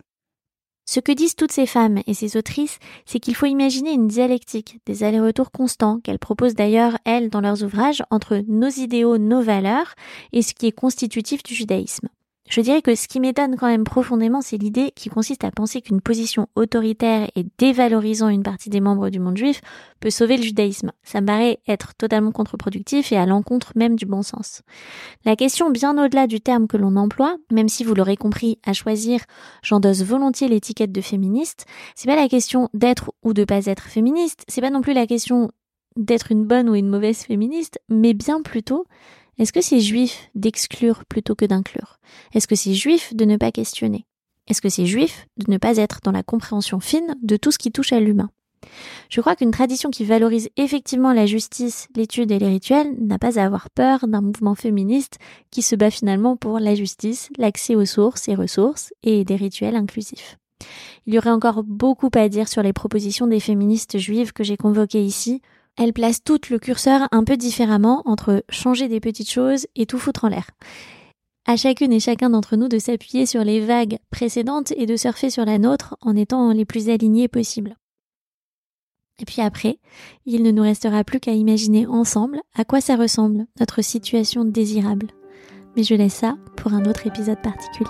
Ce 0.92 1.00
que 1.00 1.12
disent 1.12 1.36
toutes 1.36 1.52
ces 1.52 1.68
femmes 1.68 2.00
et 2.08 2.16
ces 2.16 2.36
autrices, 2.36 2.80
c'est 3.06 3.20
qu'il 3.20 3.36
faut 3.36 3.46
imaginer 3.46 3.92
une 3.92 4.08
dialectique, 4.08 4.80
des 4.88 5.04
allers-retours 5.04 5.52
constants, 5.52 6.00
qu'elles 6.00 6.18
proposent 6.18 6.56
d'ailleurs, 6.56 6.98
elles, 7.06 7.30
dans 7.30 7.42
leurs 7.42 7.64
ouvrages, 7.64 8.02
entre 8.10 8.42
nos 8.48 8.70
idéaux, 8.70 9.20
nos 9.20 9.44
valeurs, 9.44 9.94
et 10.34 10.42
ce 10.42 10.56
qui 10.56 10.66
est 10.66 10.72
constitutif 10.72 11.44
du 11.44 11.54
judaïsme. 11.54 12.08
Je 12.50 12.62
dirais 12.62 12.82
que 12.82 12.96
ce 12.96 13.08
qui 13.08 13.20
m'étonne 13.20 13.56
quand 13.58 13.68
même 13.68 13.84
profondément, 13.84 14.42
c'est 14.42 14.58
l'idée 14.58 14.92
qui 14.96 15.10
consiste 15.10 15.44
à 15.44 15.52
penser 15.52 15.82
qu'une 15.82 16.02
position 16.02 16.48
autoritaire 16.56 17.30
et 17.36 17.46
dévalorisant 17.60 18.28
une 18.28 18.42
partie 18.42 18.72
des 18.72 18.82
membres 18.82 19.12
du 19.12 19.20
monde 19.20 19.38
juif 19.38 19.62
peut 20.00 20.10
sauver 20.10 20.36
le 20.36 20.42
judaïsme. 20.42 20.92
Ça 21.04 21.22
me 21.22 21.28
paraît 21.28 21.60
être 21.68 21.94
totalement 21.94 22.32
contre-productif 22.32 23.12
et 23.12 23.18
à 23.18 23.28
l'encontre 23.28 23.74
même 23.76 23.96
du 23.96 24.08
bon 24.08 24.24
sens. 24.24 24.64
La 25.26 25.36
question, 25.36 25.70
bien 25.70 25.96
au-delà 26.04 26.26
du 26.26 26.42
terme 26.42 26.68
que 26.68 26.78
l'on 26.78 26.96
emploie, 26.96 27.38
même 27.52 27.70
si 27.70 27.84
vous 27.84 27.94
l'aurez 27.94 28.18
compris, 28.18 28.58
à 28.66 28.74
choisir, 28.74 29.22
j'endosse 29.62 30.02
volontiers 30.02 30.48
l'étiquette 30.48 30.92
de 30.92 31.02
féministe, 31.02 31.68
c'est 31.94 32.08
pas 32.08 32.16
la 32.16 32.28
question 32.28 32.70
d'être 32.74 33.12
ou 33.22 33.34
de 33.34 33.44
pas 33.44 33.68
être 33.68 33.84
féministe, 33.84 34.44
c'est 34.48 34.62
pas 34.62 34.72
non 34.72 34.82
plus 34.82 34.94
la 34.94 35.06
question 35.06 35.52
d'être 35.98 36.32
une 36.32 36.46
bonne 36.46 36.68
ou 36.68 36.74
une 36.74 36.90
mauvaise 36.90 37.20
féministe, 37.20 37.80
mais 37.90 38.16
bien 38.16 38.42
plutôt 38.42 38.86
est-ce 39.40 39.54
que 39.54 39.62
c'est 39.62 39.80
juif 39.80 40.30
d'exclure 40.36 41.06
plutôt 41.06 41.34
que 41.34 41.46
d'inclure? 41.46 42.00
Est-ce 42.34 42.46
que 42.46 42.56
c'est 42.56 42.74
juif 42.74 43.16
de 43.16 43.24
ne 43.24 43.38
pas 43.38 43.54
questionner? 43.54 44.06
Est-ce 44.48 44.62
que 44.62 44.68
c'est 44.68 44.86
juif 44.86 45.28
de 45.38 45.50
ne 45.50 45.58
pas 45.58 45.78
être 45.78 46.02
dans 46.04 46.12
la 46.12 46.24
compréhension 46.24 46.82
fine 46.82 47.16
de 47.24 47.38
tout 47.38 47.52
ce 47.52 47.58
qui 47.58 47.72
touche 47.72 47.94
à 47.94 48.02
l'humain? 48.02 48.30
Je 49.10 49.22
crois 49.22 49.38
qu'une 49.38 49.52
tradition 49.52 49.92
qui 49.92 50.04
valorise 50.04 50.50
effectivement 50.58 51.14
la 51.14 51.26
justice, 51.26 51.88
l'étude 51.96 52.32
et 52.32 52.40
les 52.40 52.50
rituels 52.50 52.94
n'a 53.00 53.18
pas 53.18 53.40
à 53.40 53.46
avoir 53.46 53.70
peur 53.70 54.10
d'un 54.10 54.20
mouvement 54.20 54.56
féministe 54.56 55.20
qui 55.52 55.62
se 55.62 55.78
bat 55.78 55.90
finalement 55.90 56.36
pour 56.36 56.60
la 56.60 56.76
justice, 56.76 57.30
l'accès 57.38 57.76
aux 57.76 57.86
sources 57.86 58.28
et 58.28 58.36
ressources 58.36 58.94
et 59.04 59.24
des 59.24 59.38
rituels 59.38 59.78
inclusifs. 59.78 60.38
Il 61.06 61.14
y 61.14 61.18
aurait 61.18 61.30
encore 61.30 61.64
beaucoup 61.64 62.10
à 62.14 62.28
dire 62.28 62.50
sur 62.50 62.62
les 62.62 62.74
propositions 62.74 63.28
des 63.28 63.40
féministes 63.40 63.98
juives 63.98 64.34
que 64.34 64.44
j'ai 64.44 64.58
convoquées 64.58 65.04
ici, 65.04 65.42
elle 65.80 65.94
place 65.94 66.22
tout 66.22 66.40
le 66.52 66.60
curseur 66.60 67.08
un 67.12 67.24
peu 67.24 67.38
différemment 67.38 68.04
entre 68.06 68.44
changer 68.50 68.90
des 68.90 69.00
petites 69.00 69.32
choses 69.32 69.66
et 69.76 69.86
tout 69.86 69.98
foutre 69.98 70.26
en 70.26 70.28
l'air. 70.28 70.52
À 71.48 71.56
chacune 71.56 71.94
et 71.94 72.02
chacun 72.02 72.30
d'entre 72.30 72.58
nous 72.58 72.68
de 72.68 72.78
s'appuyer 72.78 73.26
sur 73.26 73.46
les 73.46 73.66
vagues 73.66 73.98
précédentes 74.12 74.74
et 74.76 74.86
de 74.86 74.98
surfer 74.98 75.30
sur 75.30 75.46
la 75.46 75.58
nôtre 75.58 75.96
en 76.02 76.18
étant 76.18 76.52
les 76.52 76.66
plus 76.66 76.90
alignés 76.90 77.30
possibles. 77.30 77.78
Et 79.20 79.26
puis 79.26 79.42
après, 79.42 79.80
il 80.26 80.44
ne 80.44 80.52
nous 80.52 80.64
restera 80.64 81.04
plus 81.06 81.22
qu'à 81.22 81.32
imaginer 81.32 81.88
ensemble 81.88 82.42
à 82.56 82.66
quoi 82.66 82.82
ça 82.82 82.98
ressemble, 82.98 83.46
notre 83.60 83.82
situation 83.82 84.44
désirable. 84.44 85.08
Mais 85.78 85.84
je 85.84 85.96
laisse 85.96 86.14
ça 86.14 86.36
pour 86.58 86.74
un 86.74 86.86
autre 86.86 87.08
épisode 87.08 87.42
particulier. 87.42 87.90